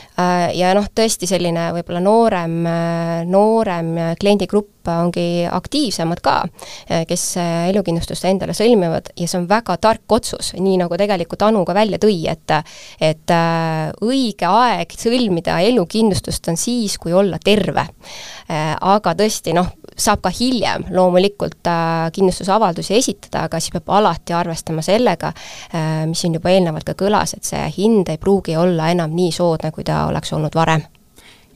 ja 0.55 0.73
noh, 0.77 0.88
tõesti 0.95 1.27
selline 1.29 1.69
võib-olla 1.75 2.01
noorem, 2.03 2.55
äh, 2.67 3.21
noorem 3.29 3.91
kliendigrupp 4.19 4.89
ongi 4.89 5.45
aktiivsemad 5.45 6.21
ka, 6.25 6.36
äh, 6.89 7.05
kes 7.10 7.25
elukindlustust 7.69 8.25
endale 8.29 8.55
sõlmivad 8.58 9.12
ja 9.15 9.27
see 9.27 9.39
on 9.39 9.47
väga 9.49 9.77
tark 9.82 10.17
otsus, 10.19 10.53
nii 10.58 10.79
nagu 10.82 10.97
tegelikult 10.99 11.45
Anu 11.49 11.63
ka 11.67 11.75
välja 11.77 11.99
tõi, 12.01 12.21
et 12.29 12.51
et 12.99 13.32
õige 14.01 14.47
aeg 14.47 14.93
sõlmida 14.97 15.60
elukindlustust 15.67 16.47
on 16.49 16.58
siis, 16.58 16.97
kui 16.97 17.13
olla 17.13 17.38
terve. 17.43 17.86
aga 18.49 19.13
tõesti 19.13 19.53
noh, 19.53 19.67
saab 19.99 20.21
ka 20.23 20.31
hiljem 20.33 20.88
loomulikult 20.95 21.67
äh, 21.69 22.09
kindlustusavaldusi 22.15 22.95
esitada, 22.97 23.45
aga 23.47 23.59
siis 23.59 23.75
peab 23.75 23.91
alati 23.99 24.35
arvestama 24.35 24.83
sellega 24.85 25.33
äh,, 25.33 26.05
mis 26.09 26.23
siin 26.23 26.38
juba 26.38 26.53
eelnevalt 26.53 26.88
ka 26.88 26.95
kõlas, 26.99 27.35
et 27.38 27.47
see 27.47 27.65
hind 27.77 28.09
ei 28.09 28.21
pruugi 28.21 28.57
olla 28.59 28.89
enam 28.93 29.13
nii 29.15 29.31
soodne, 29.35 29.73
kui 29.75 29.85
ta 29.88 30.05
oleks 30.09 30.33
olnud 30.38 30.55
varem. 30.55 30.85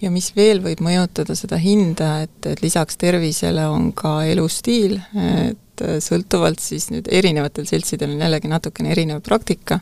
Ja 0.03 0.11
mis 0.11 0.33
veel 0.35 0.59
võib 0.63 0.81
mõjutada 0.83 1.35
seda 1.39 1.57
hinda, 1.61 2.17
et, 2.25 2.39
et 2.49 2.61
lisaks 2.63 2.97
tervisele 2.99 3.63
on 3.71 3.91
ka 3.95 4.17
elustiil, 4.27 4.97
et 5.15 5.83
sõltuvalt 6.03 6.59
siis 6.59 6.89
nüüd 6.91 7.07
erinevatel 7.07 7.65
seltsidel 7.69 8.11
on 8.11 8.25
jällegi 8.25 8.51
natukene 8.51 8.91
erinev 8.91 9.21
praktika, 9.23 9.79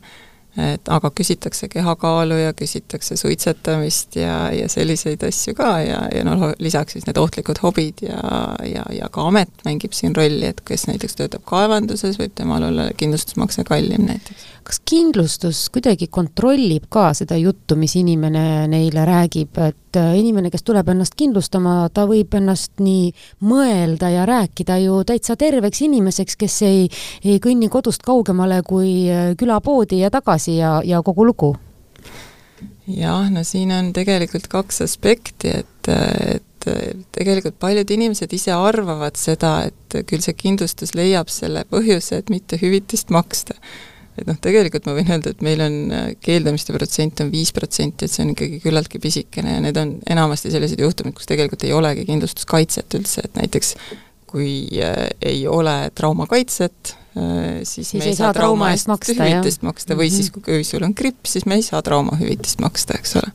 et 0.60 0.90
aga 0.92 1.12
küsitakse 1.16 1.70
kehakaalu 1.72 2.36
ja 2.42 2.54
küsitakse 2.58 3.16
suitsetamist 3.16 4.18
ja, 4.20 4.50
ja 4.52 4.68
selliseid 4.70 5.24
asju 5.24 5.56
ka 5.56 5.70
ja, 5.80 6.02
ja 6.12 6.26
noh, 6.28 6.50
lisaks 6.60 6.98
siis 6.98 7.08
need 7.08 7.20
ohtlikud 7.22 7.62
hobid 7.64 8.04
ja, 8.04 8.20
ja, 8.68 8.84
ja 8.92 9.08
ka 9.12 9.30
amet 9.30 9.64
mängib 9.64 9.96
siin 9.96 10.16
rolli, 10.16 10.50
et 10.52 10.60
kes 10.68 10.90
näiteks 10.90 11.16
töötab 11.22 11.46
kaevanduses, 11.48 12.20
võib 12.20 12.36
temal 12.36 12.68
olla 12.68 12.90
kindlustusmakse 13.00 13.64
kallim 13.68 14.10
näiteks. 14.10 14.50
kas 14.68 14.82
kindlustus 14.86 15.62
kuidagi 15.74 16.10
kontrollib 16.12 16.90
ka 16.92 17.14
seda 17.18 17.40
juttu, 17.40 17.78
mis 17.80 17.96
inimene 17.96 18.68
neile 18.72 19.06
räägib, 19.08 19.56
et 19.64 20.00
äh, 20.00 20.12
inimene, 20.20 20.52
kes 20.52 20.68
tuleb 20.68 20.92
ennast 20.92 21.16
kindlustama, 21.20 21.90
ta 21.94 22.06
võib 22.10 22.36
ennast 22.38 22.84
nii 22.84 23.08
mõelda 23.48 24.12
ja 24.12 24.28
rääkida 24.28 24.78
ju 24.84 25.00
täitsa 25.08 25.36
terveks 25.40 25.82
inimeseks, 25.88 26.36
kes 26.36 26.60
ei, 26.68 26.86
ei 27.24 27.40
kõnni 27.40 27.72
kodust 27.72 28.04
kaugemale 28.04 28.62
kui 28.68 29.08
äh, 29.08 29.32
külapoodi 29.40 30.04
ja 30.04 30.12
tagasi 30.14 30.41
ja, 30.48 30.80
ja 30.86 31.02
kogu 31.06 31.26
lugu. 31.28 31.52
jah, 32.88 33.30
no 33.32 33.44
siin 33.48 33.72
on 33.76 33.94
tegelikult 33.94 34.48
kaks 34.52 34.82
aspekti, 34.88 35.54
et, 35.62 35.92
et 35.92 36.68
tegelikult 37.16 37.58
paljud 37.60 37.90
inimesed 37.94 38.34
ise 38.34 38.54
arvavad 38.54 39.18
seda, 39.18 39.70
et 39.70 40.02
küll 40.10 40.22
see 40.22 40.38
kindlustus 40.38 40.94
leiab 40.98 41.32
selle 41.34 41.66
põhjuse, 41.70 42.22
et 42.22 42.30
mitte 42.34 42.60
hüvitist 42.62 43.14
maksta 43.14 43.58
et 44.20 44.28
noh, 44.28 44.38
tegelikult 44.44 44.88
ma 44.88 44.96
võin 44.98 45.10
öelda, 45.14 45.34
et 45.34 45.44
meil 45.46 45.64
on 45.64 45.76
keeldamiste 46.24 46.76
protsent 46.76 47.24
on 47.24 47.32
viis 47.34 47.54
protsenti, 47.56 48.06
et 48.06 48.14
see 48.14 48.26
on 48.26 48.34
ikkagi 48.34 48.60
küllaltki 48.64 49.00
pisikene 49.02 49.56
ja 49.56 49.64
need 49.64 49.78
on 49.80 49.96
enamasti 50.12 50.52
sellised 50.54 50.82
juhtumid, 50.84 51.16
kus 51.18 51.30
tegelikult 51.30 51.64
ei 51.68 51.74
olegi 51.76 52.06
kindlustuskaitset 52.10 53.00
üldse, 53.00 53.26
et 53.26 53.40
näiteks 53.40 53.76
kui 54.32 54.82
äh, 54.82 55.08
ei 55.22 55.46
ole 55.48 55.91
traumakaitset 55.96 56.96
äh,, 57.17 57.62
siis, 57.63 57.89
siis 57.89 58.04
me 58.04 58.10
ei 58.10 58.15
saa 58.17 58.34
trauma 58.34 58.72
eest 58.72 58.89
maksta, 58.91 59.17
hüvitist 59.20 59.65
maksta 59.67 59.96
või 59.96 60.08
mm 60.08 60.13
-hmm. 60.13 60.15
siis, 60.15 60.32
kui, 60.32 60.44
kui 60.46 60.63
sul 60.67 60.84
on 60.88 60.94
gripp, 60.98 61.26
siis 61.26 61.46
me 61.46 61.60
ei 61.60 61.65
saa 61.65 61.82
traumahüvitist 61.82 62.62
maksta, 62.62 62.98
eks 63.00 63.15
ole. 63.15 63.32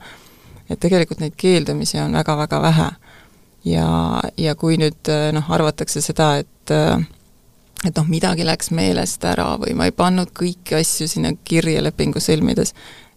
et 0.70 0.80
tegelikult 0.80 1.20
neid 1.20 1.36
keeldumisi 1.36 2.00
on 2.00 2.12
väga-väga 2.12 2.62
vähe. 2.62 2.90
ja, 3.64 4.22
ja 4.36 4.54
kui 4.54 4.76
nüüd 4.76 5.08
äh, 5.08 5.32
noh, 5.32 5.50
arvatakse 5.50 6.00
seda, 6.00 6.36
et 6.36 6.72
et 7.84 7.96
noh, 7.96 8.06
midagi 8.08 8.44
läks 8.46 8.70
meelest 8.70 9.24
ära 9.24 9.56
või 9.60 9.74
ma 9.76 9.84
ei 9.88 9.92
pannud 9.92 10.32
kõiki 10.34 10.78
asju 10.80 11.08
sinna 11.08 11.32
kirja 11.44 11.82
lepingu 11.82 12.20
sõlmides, 12.20 12.72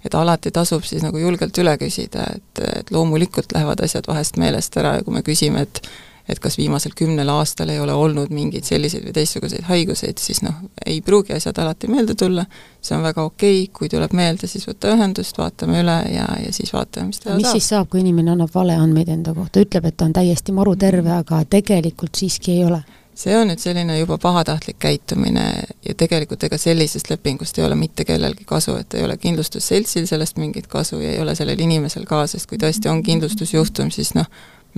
et 0.05 0.15
alati 0.15 0.51
tasub 0.51 0.83
siis 0.87 1.03
nagu 1.03 1.17
julgelt 1.17 1.57
üle 1.57 1.75
küsida, 1.79 2.27
et, 2.35 2.61
et 2.79 2.91
loomulikult 2.91 3.51
lähevad 3.55 3.83
asjad 3.83 4.07
vahest 4.07 4.37
meelest 4.37 4.77
ära 4.77 4.97
ja 4.97 5.03
kui 5.03 5.15
me 5.15 5.23
küsime, 5.25 5.65
et 5.67 5.81
et 6.29 6.39
kas 6.39 6.57
viimasel 6.59 6.93
kümnel 6.95 7.29
aastal 7.33 7.71
ei 7.73 7.79
ole 7.81 7.93
olnud 7.97 8.29
mingeid 8.33 8.67
selliseid 8.67 9.05
või 9.07 9.15
teistsuguseid 9.17 9.65
haiguseid, 9.69 10.21
siis 10.21 10.43
noh, 10.45 10.59
ei 10.85 11.01
pruugi 11.05 11.33
asjad 11.33 11.57
alati 11.63 11.89
meelde 11.89 12.15
tulla, 12.19 12.45
see 12.81 12.95
on 12.97 13.03
väga 13.03 13.25
okei 13.25 13.63
okay,, 13.63 13.73
kui 13.73 13.89
tuleb 13.89 14.13
meelde, 14.17 14.47
siis 14.47 14.67
võta 14.69 14.93
ühendust, 14.93 15.37
vaatame 15.41 15.81
üle 15.81 15.97
ja, 16.13 16.27
ja 16.43 16.53
siis 16.55 16.73
vaatame, 16.75 17.09
mis 17.09 17.23
teha 17.23 17.35
mis 17.35 17.47
saab. 17.47 17.55
mis 17.55 17.61
siis 17.61 17.73
saab, 17.73 17.89
kui 17.89 18.03
inimene 18.03 18.35
annab 18.35 18.53
valeandmeid 18.53 19.09
enda 19.15 19.33
kohta, 19.33 19.63
ütleb, 19.65 19.89
et 19.89 19.97
ta 19.97 20.07
on 20.07 20.15
täiesti 20.15 20.55
maruterve, 20.55 21.13
aga 21.17 21.43
tegelikult 21.49 22.21
siiski 22.21 22.59
ei 22.59 22.65
ole? 22.69 22.83
see 23.19 23.35
on 23.35 23.49
nüüd 23.51 23.59
selline 23.59 23.97
juba 23.99 24.15
pahatahtlik 24.21 24.77
käitumine 24.79 25.45
ja 25.83 25.95
tegelikult 25.97 26.43
ega 26.47 26.57
sellisest 26.61 27.09
lepingust 27.11 27.57
ei 27.59 27.65
ole 27.65 27.75
mitte 27.75 28.05
kellelgi 28.07 28.45
kasu, 28.47 28.77
et 28.79 28.95
ei 28.95 29.03
ole 29.03 29.17
kindlustusseltsil 29.19 30.07
sellest 30.07 30.39
mingit 30.39 30.69
kasu 30.71 31.01
ja 31.03 31.11
ei 31.11 31.19
ole 31.19 31.35
sellel 31.35 31.59
inimesel 31.59 32.07
ka, 32.07 32.23
sest 32.31 32.47
kui 32.49 32.61
tõesti 32.61 32.91
on 32.91 33.03
kindlustusjuhtum, 33.03 33.91
siis 33.91 34.13
noh, 34.15 34.29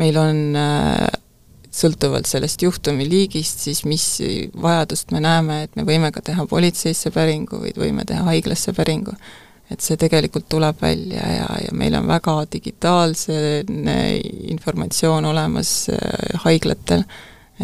meil 0.02 0.18
on 0.18 0.42
äh, 0.58 1.06
sõltuvalt 1.72 2.28
sellest 2.28 2.62
juhtumi 2.66 3.06
liigist, 3.08 3.64
siis 3.64 3.86
mis 3.88 4.06
vajadust 4.62 5.14
me 5.16 5.22
näeme, 5.24 5.62
et 5.66 5.78
me 5.80 5.86
võime 5.88 6.12
ka 6.12 6.24
teha 6.26 6.46
politseisse 6.50 7.14
päringu 7.16 7.62
või 7.64 7.72
võime 7.78 8.06
teha 8.08 8.26
haiglasse 8.28 8.74
päringu. 8.78 9.16
et 9.72 9.80
see 9.80 9.96
tegelikult 9.96 10.50
tuleb 10.52 10.82
välja 10.82 11.24
ja, 11.32 11.46
ja 11.64 11.70
meil 11.72 11.94
on 11.96 12.08
väga 12.08 12.34
digitaalne 12.52 13.94
informatsioon 14.52 15.26
olemas 15.26 15.88
äh, 15.90 16.42
haiglatel 16.44 17.06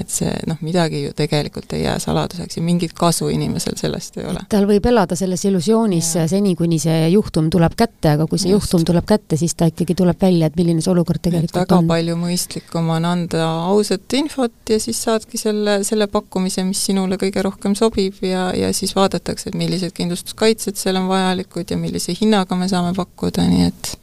et 0.02 0.12
see 0.14 0.32
noh, 0.48 0.60
midagi 0.66 1.04
ju 1.06 1.14
tegelikult 1.18 1.74
ei 1.78 1.84
jää 1.84 1.98
saladuseks 2.02 2.60
ja 2.60 2.64
mingit 2.64 2.94
kasu 2.98 3.30
inimesel 3.34 3.78
sellest 3.80 4.18
ei 4.22 4.28
ole. 4.30 4.44
tal 4.50 4.68
võib 4.70 4.86
elada 4.90 5.18
selles 5.20 5.44
illusioonis 5.50 6.14
ja. 6.20 6.28
seni, 6.30 6.56
kuni 6.60 6.80
see 6.82 7.10
juhtum 7.14 7.50
tuleb 7.54 7.76
kätte, 7.78 8.16
aga 8.16 8.28
kui 8.30 8.40
see 8.42 8.52
Just. 8.52 8.68
juhtum 8.68 8.86
tuleb 8.88 9.08
kätte, 9.10 9.40
siis 9.40 9.56
ta 9.58 9.70
ikkagi 9.72 9.96
tuleb 9.98 10.22
välja, 10.22 10.50
et 10.50 10.58
milline 10.60 10.84
see 10.84 10.94
olukord 10.94 11.22
tegelikult 11.24 11.56
et 11.56 11.62
väga 11.64 11.82
on. 11.82 11.90
palju 11.92 12.18
mõistlikum 12.22 12.92
on 12.96 13.10
anda 13.10 13.50
ausat 13.68 14.18
infot 14.18 14.74
ja 14.74 14.80
siis 14.82 15.02
saadki 15.04 15.40
selle, 15.42 15.80
selle 15.88 16.10
pakkumise, 16.12 16.66
mis 16.68 16.84
sinule 16.90 17.20
kõige 17.22 17.44
rohkem 17.46 17.76
sobib 17.78 18.22
ja, 18.26 18.50
ja 18.58 18.74
siis 18.76 18.96
vaadatakse, 18.98 19.52
et 19.52 19.60
millised 19.60 19.96
kindlustuskaitsed 19.98 20.80
seal 20.80 21.00
on 21.02 21.08
vajalikud 21.12 21.72
ja 21.72 21.80
millise 21.80 22.16
hinnaga 22.18 22.58
me 22.60 22.70
saame 22.72 22.94
pakkuda, 22.98 23.46
nii 23.48 23.70
et 23.72 23.96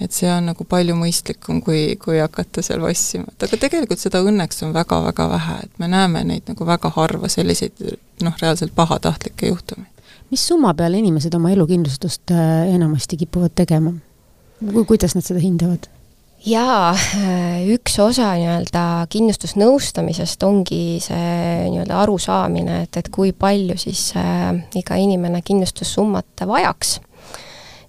et 0.00 0.12
see 0.12 0.30
on 0.30 0.48
nagu 0.50 0.66
palju 0.68 0.96
mõistlikum, 0.98 1.60
kui, 1.64 1.94
kui 2.02 2.18
hakata 2.18 2.62
seal 2.66 2.82
vassima, 2.82 3.30
et 3.30 3.46
aga 3.46 3.58
tegelikult 3.66 4.02
seda 4.02 4.22
õnneks 4.26 4.64
on 4.66 4.74
väga-väga 4.74 5.28
vähe, 5.30 5.58
et 5.66 5.82
me 5.82 5.88
näeme 5.90 6.24
neid 6.26 6.50
nagu 6.50 6.66
väga 6.66 6.90
harva, 6.96 7.30
selliseid 7.30 7.84
noh, 8.24 8.38
reaalselt 8.42 8.74
pahatahtlikke 8.74 9.52
juhtumeid. 9.52 9.90
mis 10.30 10.46
summa 10.48 10.74
peale 10.74 10.98
inimesed 10.98 11.34
oma 11.34 11.52
elukindlustust 11.54 12.34
äh, 12.34 12.74
enamasti 12.74 13.16
kipuvad 13.22 13.54
tegema? 13.54 13.94
kuidas 14.86 15.14
nad 15.14 15.26
seda 15.26 15.40
hindavad? 15.42 15.86
jaa, 16.44 16.90
äh, 16.92 17.62
üks 17.76 17.96
osa 18.02 18.34
nii-öelda 18.34 19.06
kindlustusnõustamisest 19.14 20.42
ongi 20.44 20.98
see 21.00 21.70
nii-öelda 21.70 22.02
arusaamine, 22.02 22.82
et, 22.84 22.98
et 23.00 23.08
kui 23.14 23.32
palju 23.32 23.78
siis 23.80 24.10
äh, 24.18 24.50
iga 24.74 24.98
inimene 25.00 25.40
kindlustussummat 25.46 26.46
vajaks 26.50 26.98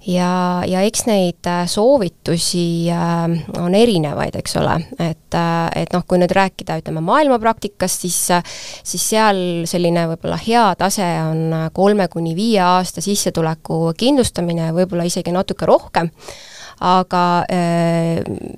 ja, 0.08 0.62
ja 0.68 0.82
eks 0.86 1.06
neid 1.10 1.50
äh, 1.50 1.65
soovitusi 1.70 2.91
äh, 2.94 3.36
on 3.62 3.76
erinevaid, 3.78 4.38
eks 4.39 4.58
ole, 4.62 4.78
et, 5.00 5.38
äh, 5.38 5.84
et 5.84 5.94
noh, 5.96 6.06
kui 6.08 6.20
nüüd 6.22 6.34
rääkida, 6.36 6.80
ütleme, 6.82 7.04
maailmapraktikast, 7.06 8.06
siis 8.06 8.20
siis 8.86 9.06
seal 9.12 9.38
selline 9.70 10.06
võib-olla 10.12 10.38
hea 10.41 10.65
tase 10.80 11.06
on 11.26 11.70
kolme 11.74 12.08
kuni 12.12 12.36
viie 12.38 12.62
aasta 12.63 13.04
sissetuleku 13.04 13.94
kindlustamine, 13.98 14.72
võib-olla 14.76 15.08
isegi 15.08 15.34
natuke 15.36 15.68
rohkem 15.70 16.12
aga 16.76 17.46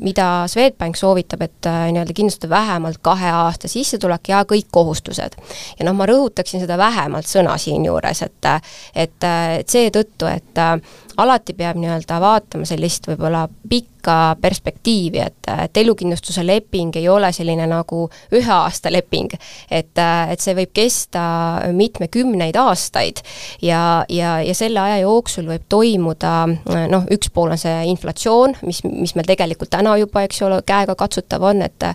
mida 0.01 0.27
Swedbank 0.49 0.97
soovitab, 0.97 1.43
et 1.45 1.67
nii-öelda 1.69 2.15
kindlustada 2.17 2.49
vähemalt 2.49 2.97
kahe 3.05 3.29
aasta 3.29 3.69
sissetulek 3.69 4.31
ja 4.31 4.39
kõik 4.49 4.71
kohustused. 4.73 5.37
ja 5.77 5.85
noh, 5.85 5.93
ma 5.93 6.07
rõhutaksin 6.09 6.63
seda 6.63 6.79
vähemalt 6.81 7.29
sõna 7.29 7.53
siinjuures, 7.61 8.23
et 8.25 8.49
et, 8.95 9.29
et 9.59 9.69
seetõttu, 9.69 10.25
et 10.33 10.65
alati 11.17 11.53
peab 11.57 11.79
nii-öelda 11.81 12.19
vaatama 12.21 12.65
sellist 12.67 13.07
võib-olla 13.09 13.47
pikka 13.69 14.35
perspektiivi, 14.41 15.19
et, 15.19 15.49
et 15.65 15.77
elukindlustuse 15.81 16.45
leping 16.45 16.95
ei 16.99 17.07
ole 17.09 17.31
selline 17.35 17.65
nagu 17.67 18.05
ühe 18.37 18.51
aasta 18.53 18.91
leping. 18.93 19.33
et, 19.71 19.97
et 19.97 20.43
see 20.43 20.55
võib 20.57 20.71
kesta 20.73 21.23
mitmekümneid 21.73 22.55
aastaid 22.61 23.21
ja, 23.61 24.05
ja, 24.09 24.37
ja 24.41 24.55
selle 24.55 24.79
aja 24.79 25.01
jooksul 25.03 25.49
võib 25.49 25.67
toimuda 25.69 26.33
noh, 26.47 27.07
üks 27.11 27.31
pool 27.33 27.51
on 27.55 27.61
see 27.61 27.75
inflatsioon, 27.91 28.57
mis, 28.67 28.83
mis 28.87 29.15
meil 29.17 29.27
tegelikult 29.27 29.73
täna 29.73 29.97
juba, 29.97 30.23
eks 30.27 30.41
ole, 30.45 30.61
käegakatsutav 30.67 31.43
on, 31.49 31.65
et 31.65 31.89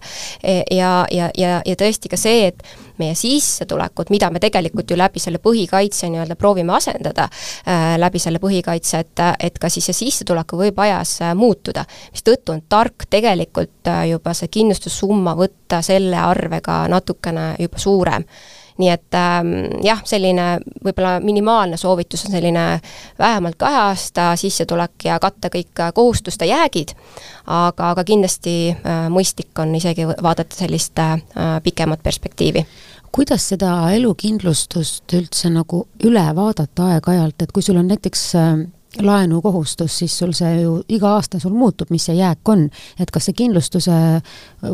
ja, 0.70 0.94
ja, 1.10 1.30
ja, 1.38 1.60
ja 1.64 1.78
tõesti 1.78 2.10
ka 2.12 2.20
see, 2.20 2.50
et 2.52 2.64
meie 2.98 3.14
sissetulekud, 3.18 4.10
mida 4.10 4.30
me 4.30 4.40
tegelikult 4.42 4.90
ju 4.90 4.98
läbi 4.98 5.22
selle 5.22 5.40
põhikaitse 5.42 6.10
nii-öelda 6.12 6.36
proovime 6.40 6.74
asendada 6.76 7.28
äh,, 7.28 7.96
läbi 8.00 8.20
selle 8.22 8.40
põhikaitse, 8.42 9.02
et, 9.04 9.24
et 9.40 9.58
ka 9.58 9.70
siis 9.72 9.88
see 9.90 10.00
sissetulek 10.04 10.56
võib 10.58 10.78
ajas 10.84 11.18
äh, 11.22 11.34
muutuda. 11.38 11.84
mistõttu 12.12 12.56
on 12.56 12.64
tark 12.68 13.06
tegelikult 13.10 13.88
äh, 13.90 14.06
juba 14.12 14.34
see 14.36 14.50
kindlustussumma 14.52 15.36
võtta 15.38 15.82
selle 15.82 16.18
arvega 16.18 16.84
natukene 16.92 17.54
juba 17.60 17.78
suurem 17.78 18.26
nii 18.78 18.88
et 18.92 19.16
ähm, 19.18 19.52
jah, 19.84 20.00
selline 20.08 20.46
võib-olla 20.84 21.18
minimaalne 21.24 21.76
soovitus 21.80 22.24
on 22.26 22.36
selline 22.36 22.64
vähemalt 23.18 23.58
kahe 23.60 23.78
aasta 23.88 24.32
sissetulek 24.40 25.08
ja 25.08 25.18
katta 25.22 25.50
kõik 25.52 25.84
kohustuste 25.94 26.48
jäägid, 26.48 26.94
aga, 27.46 27.92
aga 27.92 28.04
kindlasti 28.08 28.56
äh, 28.72 29.06
mõistlik 29.12 29.52
on 29.62 29.74
isegi 29.78 30.06
vaadata 30.08 30.56
sellist 30.56 30.98
äh, 30.98 31.18
pikemat 31.62 32.02
perspektiivi. 32.02 32.64
Kuidas 33.12 33.50
seda 33.52 33.90
elukindlustust 33.92 35.12
üldse 35.12 35.50
nagu 35.52 35.84
üle 36.04 36.24
vaadata 36.36 36.94
aeg-ajalt, 36.94 37.42
et 37.44 37.52
kui 37.52 37.64
sul 37.64 37.76
on 37.76 37.90
näiteks 37.92 38.22
äh, 38.40 38.62
laenukohustus, 39.00 39.98
siis 39.98 40.18
sul 40.18 40.32
see 40.36 40.62
ju 40.62 40.80
iga 40.88 41.14
aasta 41.16 41.38
sul 41.40 41.54
muutub, 41.56 41.90
mis 41.90 42.04
see 42.08 42.16
jääk 42.16 42.48
on. 42.48 42.68
et 43.00 43.10
kas 43.10 43.24
see 43.28 43.36
kindlustuse 43.36 43.92
äh, 43.92 44.22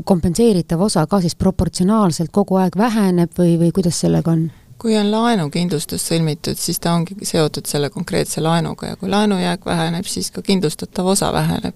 kompenseeritav 0.05 0.81
osa 0.81 1.07
ka 1.07 1.21
siis 1.21 1.37
proportsionaalselt 1.37 2.31
kogu 2.33 2.59
aeg 2.59 2.77
väheneb 2.77 3.31
või, 3.39 3.59
või 3.61 3.73
kuidas 3.73 4.01
sellega 4.01 4.31
on? 4.31 4.51
kui 4.79 4.97
on 4.97 5.11
laenukindlustus 5.11 6.05
sõlmitud, 6.07 6.59
siis 6.59 6.79
ta 6.81 6.93
ongi 6.95 7.17
seotud 7.27 7.67
selle 7.67 7.91
konkreetse 7.91 8.41
laenuga 8.41 8.93
ja 8.93 8.97
kui 8.97 9.11
laenujääk 9.11 9.67
väheneb, 9.67 10.07
siis 10.07 10.31
ka 10.31 10.43
kindlustatav 10.43 11.07
osa 11.07 11.33
väheneb. 11.33 11.75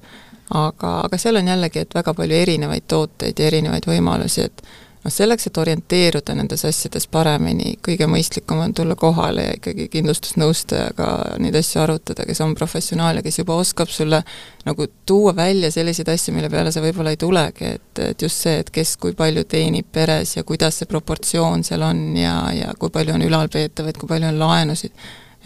aga, 0.54 1.00
aga 1.00 1.18
seal 1.18 1.36
on 1.36 1.48
jällegi, 1.48 1.78
et 1.78 1.94
väga 1.94 2.14
palju 2.14 2.36
erinevaid 2.36 2.84
tooteid 2.88 3.38
ja 3.38 3.46
erinevaid 3.46 3.86
võimalusi, 3.88 4.44
et 4.44 4.62
noh, 5.02 5.12
selleks, 5.12 5.46
et 5.48 5.58
orienteeruda 5.58 6.34
nendes 6.38 6.64
asjades 6.68 7.06
paremini, 7.10 7.76
kõige 7.84 8.06
mõistlikum 8.10 8.62
on 8.64 8.74
tulla 8.76 8.96
kohale 8.98 9.46
ja 9.46 9.56
ikkagi 9.56 9.88
kindlustusnõustajaga 9.92 11.08
neid 11.42 11.56
asju 11.58 11.82
arutada, 11.82 12.26
kes 12.28 12.42
on 12.44 12.54
professionaal 12.58 13.18
ja 13.18 13.24
kes 13.26 13.40
juba 13.42 13.56
oskab 13.60 13.90
sulle 13.92 14.22
nagu 14.66 14.86
tuua 15.06 15.34
välja 15.36 15.72
selliseid 15.74 16.12
asju, 16.12 16.34
mille 16.36 16.50
peale 16.52 16.72
sa 16.72 16.84
võib-olla 16.84 17.14
ei 17.14 17.20
tulegi, 17.20 17.74
et, 17.78 18.04
et 18.04 18.22
just 18.22 18.46
see, 18.46 18.60
et 18.62 18.70
kes 18.70 18.96
kui 19.02 19.16
palju 19.18 19.44
teenib 19.50 19.90
peres 19.92 20.36
ja 20.36 20.46
kuidas 20.46 20.80
see 20.80 20.90
proportsioon 20.90 21.66
seal 21.66 21.82
on 21.86 22.04
ja, 22.16 22.36
ja 22.54 22.72
kui 22.78 22.92
palju 22.94 23.16
on 23.16 23.26
ülalpeetavaid, 23.26 23.98
kui 23.98 24.10
palju 24.10 24.30
on 24.30 24.40
laenusid 24.42 24.94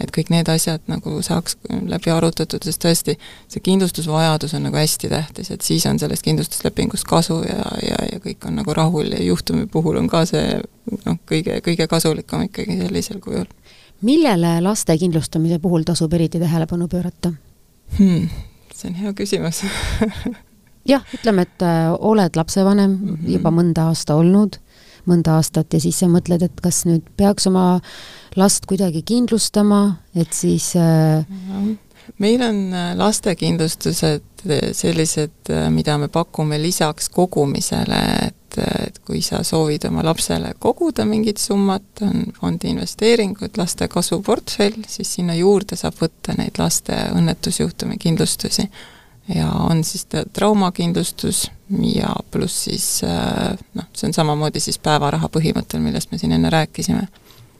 et 0.03 0.11
kõik 0.13 0.29
need 0.33 0.49
asjad 0.51 0.83
nagu 0.91 1.17
saaks 1.25 1.57
läbi 1.69 2.11
arutatud, 2.13 2.63
sest 2.63 2.81
tõesti, 2.83 3.17
see 3.51 3.63
kindlustusvajadus 3.65 4.53
on 4.57 4.67
nagu 4.67 4.79
hästi 4.79 5.09
tähtis, 5.11 5.51
et 5.53 5.65
siis 5.65 5.85
on 5.89 5.99
sellest 5.99 6.25
kindlustuslepingust 6.27 7.07
kasu 7.09 7.41
ja, 7.47 7.63
ja, 7.83 7.99
ja 8.11 8.21
kõik 8.23 8.45
on 8.47 8.59
nagu 8.61 8.75
rahul 8.77 9.11
ja 9.13 9.21
juhtumi 9.23 9.67
puhul 9.71 9.97
on 10.01 10.09
ka 10.11 10.25
see 10.29 10.59
noh, 11.05 11.19
kõige, 11.29 11.61
kõige 11.65 11.87
kasulikum 11.89 12.47
ikkagi 12.47 12.79
sellisel 12.81 13.21
kujul. 13.23 13.47
millele 14.01 14.59
laste 14.61 14.97
kindlustamise 14.97 15.59
puhul 15.59 15.87
tasub 15.87 16.13
eriti 16.13 16.39
tähelepanu 16.39 16.87
pöörata 16.87 17.33
hmm,? 17.97 18.29
see 18.73 18.91
on 18.91 19.01
hea 19.01 19.13
küsimus 19.17 19.63
jah, 20.87 21.03
ütleme, 21.13 21.47
et 21.47 21.65
äh, 21.65 21.91
oled 21.99 22.35
lapsevanem 22.35 22.91
mm 22.91 23.15
-hmm. 23.15 23.31
juba 23.31 23.51
mõnda 23.51 23.89
aasta 23.91 24.15
olnud, 24.15 24.59
mõnda 25.07 25.37
aastat 25.39 25.73
ja 25.73 25.79
siis 25.79 25.99
sa 25.99 26.07
mõtled, 26.07 26.43
et 26.43 26.61
kas 26.61 26.85
nüüd 26.85 27.03
peaks 27.17 27.47
oma 27.47 27.79
last 28.37 28.65
kuidagi 28.69 29.01
kindlustama, 29.07 29.81
et 30.15 30.33
siis 30.33 30.71
äh... 30.75 31.25
meil 32.21 32.41
on 32.45 32.59
äh, 32.73 32.91
lastekindlustused 32.97 34.45
äh, 34.45 34.71
sellised, 34.77 35.51
mida 35.73 35.97
me 35.97 36.07
pakume 36.07 36.59
lisaks 36.61 37.09
kogumisele, 37.13 38.01
et, 38.27 38.59
et 38.87 38.99
kui 39.05 39.21
sa 39.25 39.41
soovid 39.45 39.89
oma 39.89 40.05
lapsele 40.05 40.53
koguda 40.59 41.05
mingit 41.05 41.41
summat, 41.41 42.03
on 42.05 42.29
fondi 42.37 42.71
investeeringud, 42.73 43.57
laste 43.57 43.89
kasvuportfell, 43.91 44.85
siis 44.87 45.17
sinna 45.17 45.35
juurde 45.37 45.77
saab 45.79 45.97
võtta 46.01 46.37
neid 46.37 46.61
laste 46.61 46.97
õnnetusjuhtumi 47.17 47.99
kindlustusi. 48.01 48.69
Ja 49.35 49.49
on 49.59 49.81
siis 49.83 50.05
traumakindlustus 50.07 51.49
ja 51.83 52.13
pluss 52.31 52.61
siis 52.69 52.85
noh, 53.03 53.87
see 53.91 54.07
on 54.07 54.13
samamoodi 54.15 54.61
siis 54.63 54.79
päevaraha 54.79 55.27
põhimõttel, 55.27 55.81
millest 55.83 56.13
me 56.13 56.19
siin 56.21 56.31
enne 56.37 56.47
rääkisime 56.53 57.09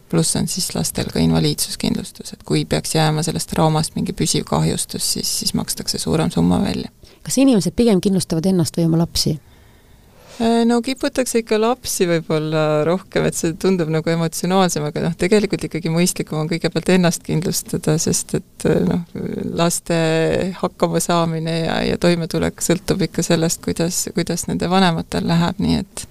pluss 0.10 0.36
on 0.40 0.48
siis 0.52 0.70
lastel 0.76 1.10
ka 1.14 1.20
invaliidsuskindlustus, 1.24 2.34
et 2.34 2.46
kui 2.48 2.66
peaks 2.66 2.96
jääma 2.96 3.24
sellest 3.26 3.52
traumast 3.54 3.96
mingi 3.96 4.16
püsiv 4.18 4.48
kahjustus, 4.50 5.14
siis, 5.18 5.34
siis 5.42 5.54
makstakse 5.58 6.00
suurem 6.02 6.32
summa 6.32 6.62
välja. 6.64 6.92
kas 7.24 7.38
inimesed 7.38 7.76
pigem 7.76 8.02
kindlustavad 8.02 8.46
ennast 8.48 8.78
või 8.78 8.88
oma 8.88 9.04
lapsi? 9.04 9.38
Äh, 10.38 10.66
no 10.70 10.78
kiputakse 10.86 11.42
ikka 11.42 11.58
lapsi 11.58 12.06
võib-olla 12.06 12.84
rohkem, 12.86 13.26
et 13.26 13.34
see 13.34 13.56
tundub 13.58 13.90
nagu 13.90 14.12
emotsionaalsem, 14.12 14.86
aga 14.86 15.08
noh, 15.08 15.16
tegelikult 15.18 15.66
ikkagi 15.66 15.90
mõistlikum 15.90 16.44
on 16.44 16.52
kõigepealt 16.52 16.92
ennast 16.94 17.26
kindlustada, 17.26 17.96
sest 18.02 18.36
et 18.38 18.68
äh, 18.70 18.84
noh, 18.86 19.02
laste 19.58 19.98
hakkamasaamine 20.60 21.56
ja, 21.64 21.80
ja 21.90 21.98
toimetulek 22.02 22.62
sõltub 22.62 23.02
ikka 23.08 23.26
sellest, 23.26 23.64
kuidas, 23.66 24.04
kuidas 24.14 24.46
nende 24.46 24.70
vanematel 24.70 25.26
läheb, 25.26 25.64
nii 25.64 25.80
et 25.82 26.06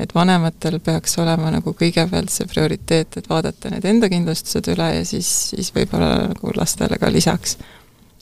et 0.00 0.14
vanematel 0.14 0.80
peaks 0.82 1.18
olema 1.22 1.52
nagu 1.54 1.74
kõigepealt 1.78 2.32
see 2.32 2.48
prioriteet, 2.50 3.18
et 3.18 3.30
vaadata 3.30 3.70
need 3.72 3.86
enda 3.88 4.10
kindlustused 4.10 4.68
üle 4.74 4.90
ja 4.98 5.06
siis, 5.06 5.30
siis 5.52 5.70
võib-olla 5.74 6.28
nagu 6.32 6.54
lastele 6.56 6.98
ka 7.00 7.10
lisaks. 7.12 7.56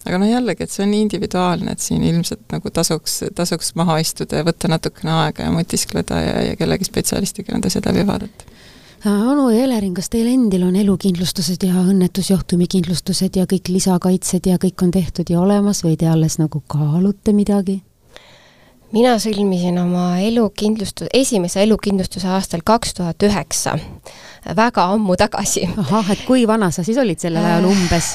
aga 0.04 0.18
noh, 0.18 0.28
jällegi, 0.28 0.64
et 0.64 0.74
see 0.74 0.84
on 0.84 0.90
nii 0.92 1.04
individuaalne, 1.06 1.72
et 1.72 1.80
siin 1.80 2.02
ilmselt 2.04 2.44
nagu 2.52 2.70
tasuks, 2.70 3.20
tasuks 3.34 3.74
maha 3.78 4.00
istuda 4.02 4.40
ja 4.40 4.46
võtta 4.46 4.68
natukene 4.68 5.12
aega 5.24 5.46
ja 5.46 5.54
mõtiskleda 5.54 6.22
ja, 6.22 6.40
ja 6.50 6.56
kellegi 6.60 6.88
spetsialistiga 6.90 7.54
need 7.54 7.70
asjad 7.70 7.86
läbi 7.90 8.06
vaadata. 8.08 8.50
Anu 9.04 9.48
ja 9.50 9.64
Elering, 9.64 9.96
kas 9.98 10.12
teil 10.12 10.28
endil 10.30 10.62
on 10.62 10.76
elukindlustused 10.78 11.64
ja 11.66 11.80
õnnetusjuhtumi 11.80 12.68
kindlustused 12.70 13.34
ja 13.34 13.48
kõik 13.50 13.72
lisakaitsed 13.74 14.46
ja 14.46 14.60
kõik 14.62 14.84
on 14.84 14.92
tehtud 14.94 15.32
ja 15.32 15.40
olemas 15.42 15.82
või 15.82 15.96
te 15.98 16.06
alles 16.06 16.38
nagu 16.38 16.62
kaalute 16.70 17.34
midagi? 17.34 17.80
Mina 18.92 19.14
sõlmisin 19.22 19.78
oma 19.82 20.18
elukindlustus, 20.22 21.08
esimese 21.14 21.62
elukindlustuse 21.64 22.28
aastal 22.28 22.62
kaks 22.64 22.94
tuhat 22.98 23.24
üheksa, 23.24 23.78
väga 24.56 24.86
ammu 24.94 25.16
tagasi. 25.16 25.66
ahah, 25.86 26.12
et 26.12 26.24
kui 26.28 26.46
vana 26.48 26.70
sa 26.70 26.84
siis 26.84 27.00
olid 27.00 27.20
sellel 27.22 27.44
ajal 27.44 27.68
umbes? 27.72 28.14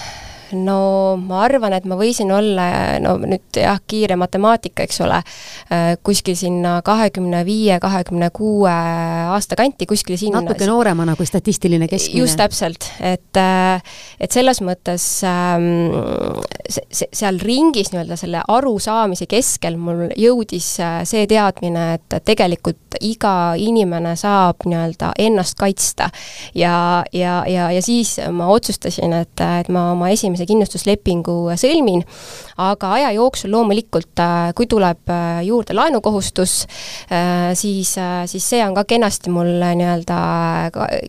No 0.55 1.17
ma 1.19 1.41
arvan, 1.45 1.75
et 1.77 1.87
ma 1.89 1.97
võisin 1.99 2.31
olla, 2.33 2.67
no 3.03 3.15
nüüd 3.21 3.59
jah, 3.59 3.79
kiire 3.87 4.17
matemaatika, 4.19 4.85
eks 4.87 5.01
ole, 5.05 5.19
äh, 5.73 5.89
kuskil 6.05 6.37
sinna 6.39 6.77
kahekümne 6.85 7.43
viie, 7.47 7.79
kahekümne 7.83 8.29
kuue 8.35 8.71
aasta 8.71 9.57
kanti, 9.59 9.87
kuskil 9.89 10.17
sinna. 10.19 10.41
natuke 10.41 10.67
nooremana 10.69 11.15
kui 11.17 11.27
statistiline 11.29 11.87
keskmine. 11.89 12.21
just 12.21 12.37
täpselt, 12.39 12.89
et, 12.99 13.39
äh, 13.39 13.81
et 14.19 14.31
selles 14.31 14.61
mõttes 14.61 15.05
ähm, 15.27 15.95
see, 16.69 17.09
seal 17.11 17.39
ringis 17.43 17.91
nii-öelda 17.93 18.17
selle 18.19 18.43
arusaamise 18.47 19.27
keskel 19.29 19.77
mul 19.81 20.07
jõudis 20.17 20.69
äh, 20.83 21.01
see 21.07 21.27
teadmine, 21.29 21.87
et 21.97 22.19
tegelikult 22.25 22.99
iga 23.01 23.55
inimene 23.59 24.15
saab 24.19 24.65
nii-öelda 24.65 25.13
ennast 25.19 25.57
kaitsta. 25.59 26.09
ja, 26.55 27.03
ja, 27.13 27.43
ja, 27.47 27.71
ja 27.71 27.81
siis 27.81 28.17
ma 28.31 28.47
otsustasin, 28.53 29.13
et, 29.13 29.41
et 29.41 29.69
ma 29.73 29.91
oma 29.91 30.09
esimese 30.13 30.36
esimese 30.37 30.47
kindlustuslepingu 30.47 31.35
sõlmin, 31.57 32.03
aga 32.61 32.91
aja 32.97 33.11
jooksul 33.15 33.51
loomulikult, 33.53 34.13
äh, 34.21 34.51
kui 34.57 34.67
tuleb 34.69 35.09
äh, 35.09 35.41
juurde 35.47 35.75
laenukohustus, 35.77 36.65
äh, 37.11 37.53
siis, 37.57 37.95
siis 38.25 38.49
see 38.49 38.61
on 38.65 38.75
ka 38.77 38.85
kenasti 38.87 39.33
mul 39.33 39.49
nii-öelda 39.61 40.17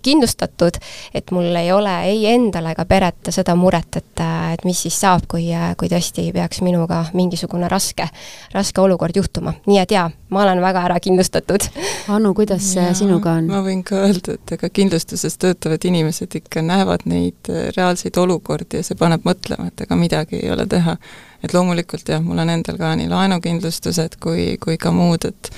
kindlustatud, 0.03 0.79
et 1.15 1.33
mul 1.35 1.53
ei 1.57 1.73
ole 1.73 1.95
ei 2.09 2.27
endal 2.33 2.71
ega 2.73 2.85
peret 2.89 3.33
seda 3.35 3.57
muret, 3.59 4.01
et, 4.01 4.25
et 4.57 4.65
mis 4.69 4.83
siis 4.87 4.97
saab, 5.01 5.27
kui 5.31 5.49
kui 5.79 5.91
tõesti 5.91 6.29
peaks 6.33 6.61
minuga 6.65 7.05
mingisugune 7.17 7.69
raske, 7.71 8.09
raske 8.55 8.81
olukord 8.81 9.17
juhtuma. 9.17 9.55
nii 9.67 9.79
et 9.83 9.95
jaa, 9.95 10.09
ma 10.31 10.43
olen 10.43 10.61
väga 10.63 10.85
ära 10.89 10.99
kindlustatud. 11.01 11.69
Anu, 12.15 12.35
kuidas 12.35 12.71
ja, 12.77 12.91
sinuga 12.95 13.39
on? 13.39 13.49
ma 13.53 13.63
võin 13.65 13.83
ka 13.87 14.03
öelda, 14.07 14.37
et 14.39 14.55
ega 14.59 14.71
kindlustuses 14.81 15.39
töötavad 15.39 15.85
inimesed 15.85 16.39
ikka 16.41 16.63
näevad 16.63 17.07
neid 17.11 17.51
reaalseid 17.77 18.17
olukordi 18.17 18.83
ja 18.83 18.87
see 18.87 18.99
paneb 18.99 19.27
mõtlema, 19.29 19.69
et 19.73 19.87
ega 19.87 19.99
midagi 19.99 20.43
ei 20.43 20.53
ole 20.55 20.67
teha. 20.67 20.97
et 21.43 21.55
loomulikult 21.55 22.09
jah, 22.09 22.23
mul 22.23 22.39
on 22.43 22.51
endal 22.51 22.79
ka 22.79 22.95
nii 22.99 23.09
laenukindlustused 23.09 24.19
kui, 24.23 24.57
kui 24.61 24.79
ka 24.79 24.93
muud, 24.93 25.29
et 25.29 25.53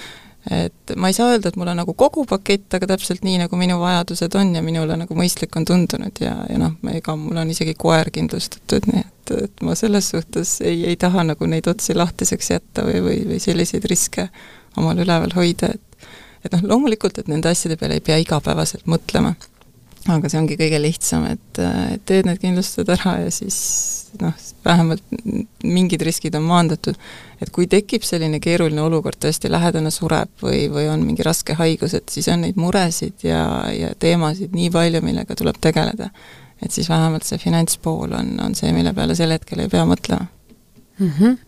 et 0.50 0.94
ma 0.96 1.10
ei 1.10 1.16
saa 1.16 1.34
öelda, 1.34 1.50
et 1.50 1.58
mul 1.60 1.68
on 1.68 1.80
nagu 1.82 1.94
kogu 1.98 2.24
pakett, 2.28 2.68
aga 2.76 2.88
täpselt 2.94 3.24
nii, 3.26 3.36
nagu 3.42 3.58
minu 3.60 3.76
vajadused 3.82 4.34
on 4.40 4.54
ja 4.56 4.62
minule 4.64 4.96
nagu 4.96 5.16
mõistlik 5.18 5.56
on 5.60 5.66
tundunud 5.68 6.22
ja, 6.22 6.32
ja 6.48 6.60
noh, 6.60 6.78
ega 6.94 7.16
mul 7.18 7.42
on 7.42 7.52
isegi 7.52 7.74
koer 7.78 8.08
kindlustatud, 8.14 8.88
nii 8.88 9.04
et, 9.04 9.34
et 9.44 9.62
ma 9.66 9.76
selles 9.78 10.08
suhtes 10.14 10.56
ei, 10.64 10.86
ei 10.88 10.96
taha 11.00 11.26
nagu 11.32 11.50
neid 11.50 11.68
otsi 11.70 11.96
lahtiseks 11.98 12.50
jätta 12.54 12.86
või, 12.88 13.04
või, 13.04 13.20
või 13.34 13.42
selliseid 13.42 13.84
riske 13.90 14.30
omal 14.80 15.04
üleval 15.04 15.36
hoida, 15.36 15.74
et 15.74 15.86
et 16.40 16.54
noh, 16.54 16.62
loomulikult, 16.72 17.18
et 17.20 17.28
nende 17.28 17.50
asjade 17.50 17.76
peale 17.76 17.98
ei 17.98 18.04
pea 18.04 18.16
igapäevaselt 18.22 18.86
mõtlema 18.88 19.34
aga 20.08 20.30
see 20.30 20.40
ongi 20.40 20.56
kõige 20.56 20.78
lihtsam, 20.80 21.26
et, 21.28 21.58
et 21.60 22.04
teed 22.08 22.28
need 22.28 22.40
kindlustused 22.40 22.88
ära 22.94 23.18
ja 23.24 23.32
siis 23.34 23.58
noh, 24.20 24.36
vähemalt 24.64 25.02
mingid 25.64 26.02
riskid 26.06 26.34
on 26.38 26.46
maandatud. 26.48 26.96
et 27.40 27.50
kui 27.52 27.66
tekib 27.70 28.04
selline 28.04 28.40
keeruline 28.40 28.82
olukord, 28.82 29.18
tõesti 29.20 29.50
lähedane 29.50 29.92
sureb 29.92 30.32
või, 30.42 30.66
või 30.72 30.88
on 30.92 31.04
mingi 31.04 31.24
raske 31.26 31.56
haigus, 31.56 31.94
et 31.94 32.08
siis 32.08 32.28
on 32.32 32.44
neid 32.46 32.56
muresid 32.60 33.24
ja, 33.24 33.44
ja 33.72 33.92
teemasid 33.98 34.56
nii 34.56 34.70
palju, 34.72 35.04
millega 35.04 35.36
tuleb 35.36 35.60
tegeleda. 35.60 36.10
et 36.62 36.72
siis 36.72 36.88
vähemalt 36.88 37.24
see 37.24 37.38
finantspool 37.38 38.16
on, 38.16 38.34
on 38.40 38.54
see, 38.54 38.72
mille 38.72 38.94
peale 38.96 39.14
sel 39.14 39.36
hetkel 39.36 39.64
ei 39.64 39.68
pea 39.68 39.84
mõtlema 39.88 40.26
mm. 40.98 41.12
-hmm 41.18 41.38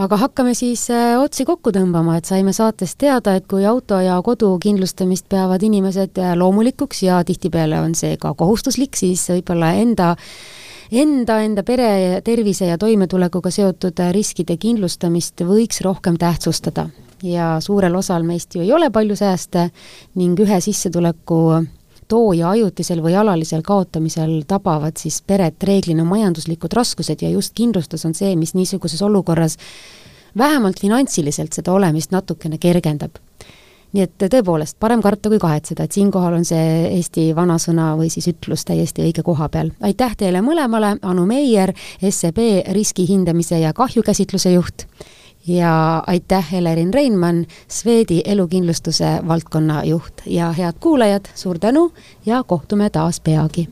aga 0.00 0.16
hakkame 0.16 0.54
siis 0.54 0.86
äh, 0.94 1.16
otsi 1.20 1.44
kokku 1.48 1.72
tõmbama, 1.74 2.16
et 2.18 2.28
saime 2.28 2.54
saatest 2.56 2.98
teada, 3.00 3.34
et 3.36 3.46
kui 3.50 3.66
auto 3.68 4.00
ja 4.00 4.16
kodu 4.24 4.54
kindlustamist 4.62 5.28
peavad 5.28 5.62
inimesed 5.62 6.18
äh, 6.18 6.32
loomulikuks 6.38 7.04
ja 7.06 7.20
tihtipeale 7.24 7.80
on 7.80 7.94
see 7.98 8.16
ka 8.20 8.34
kohustuslik, 8.34 8.96
siis 8.96 9.26
võib-olla 9.32 9.74
enda 9.80 10.14
enda, 10.90 11.40
enda 11.44 11.62
pere 11.66 12.20
tervise 12.26 12.70
ja 12.70 12.78
toimetulekuga 12.80 13.52
seotud 13.54 14.00
äh, 14.02 14.12
riskide 14.16 14.56
kindlustamist 14.60 15.44
võiks 15.46 15.84
rohkem 15.86 16.18
tähtsustada. 16.18 16.88
ja 17.22 17.58
suurel 17.60 17.96
osal 17.96 18.22
meist 18.24 18.54
ju 18.54 18.62
ei 18.64 18.72
ole 18.72 18.88
palju 18.90 19.16
sääste 19.16 19.68
ning 20.16 20.38
ühe 20.40 20.60
sissetuleku 20.60 21.40
tooja 22.10 22.50
ajutisel 22.50 23.00
või 23.04 23.14
alalisel 23.18 23.62
kaotamisel 23.66 24.42
tabavad 24.48 24.98
siis 24.98 25.20
peret 25.22 25.62
reeglina 25.66 26.04
majanduslikud 26.04 26.74
raskused 26.76 27.22
ja 27.22 27.30
just 27.30 27.54
kindlustus 27.54 28.04
on 28.08 28.14
see, 28.18 28.34
mis 28.36 28.54
niisuguses 28.58 29.02
olukorras 29.06 29.56
vähemalt 30.38 30.80
finantsiliselt 30.80 31.54
seda 31.56 31.72
olemist 31.72 32.14
natukene 32.14 32.58
kergendab. 32.58 33.18
nii 33.90 34.04
et 34.06 34.22
tõepoolest, 34.22 34.76
parem 34.78 35.00
karta 35.02 35.28
kui 35.32 35.40
kahetseda, 35.42 35.82
et 35.82 35.92
siinkohal 35.92 36.36
on 36.36 36.44
see 36.46 36.66
Eesti 36.94 37.24
vanasõna 37.34 37.88
või 37.98 38.06
siis 38.14 38.28
ütlus 38.30 38.62
täiesti 38.64 39.02
õige 39.02 39.24
koha 39.26 39.48
peal. 39.48 39.72
aitäh 39.82 40.14
teile 40.16 40.42
mõlemale, 40.46 40.96
Anu 41.02 41.26
Meier, 41.26 41.72
SEB 42.10 42.38
riskihindamise 42.70 43.58
ja 43.58 43.72
kahjukäsitluse 43.72 44.52
juht 44.52 44.86
ja 45.46 46.02
aitäh, 46.06 46.52
Helerin 46.52 46.94
Reinmann, 46.94 47.46
Swedi 47.68 48.22
elukindlustuse 48.24 49.20
valdkonna 49.28 49.84
juht. 49.84 50.14
Ja 50.26 50.52
head 50.52 50.74
kuulajad, 50.80 51.24
suur 51.34 51.58
tänu 51.58 51.92
ja 52.26 52.42
kohtume 52.42 52.90
taas 52.90 53.20
peagi 53.20 53.68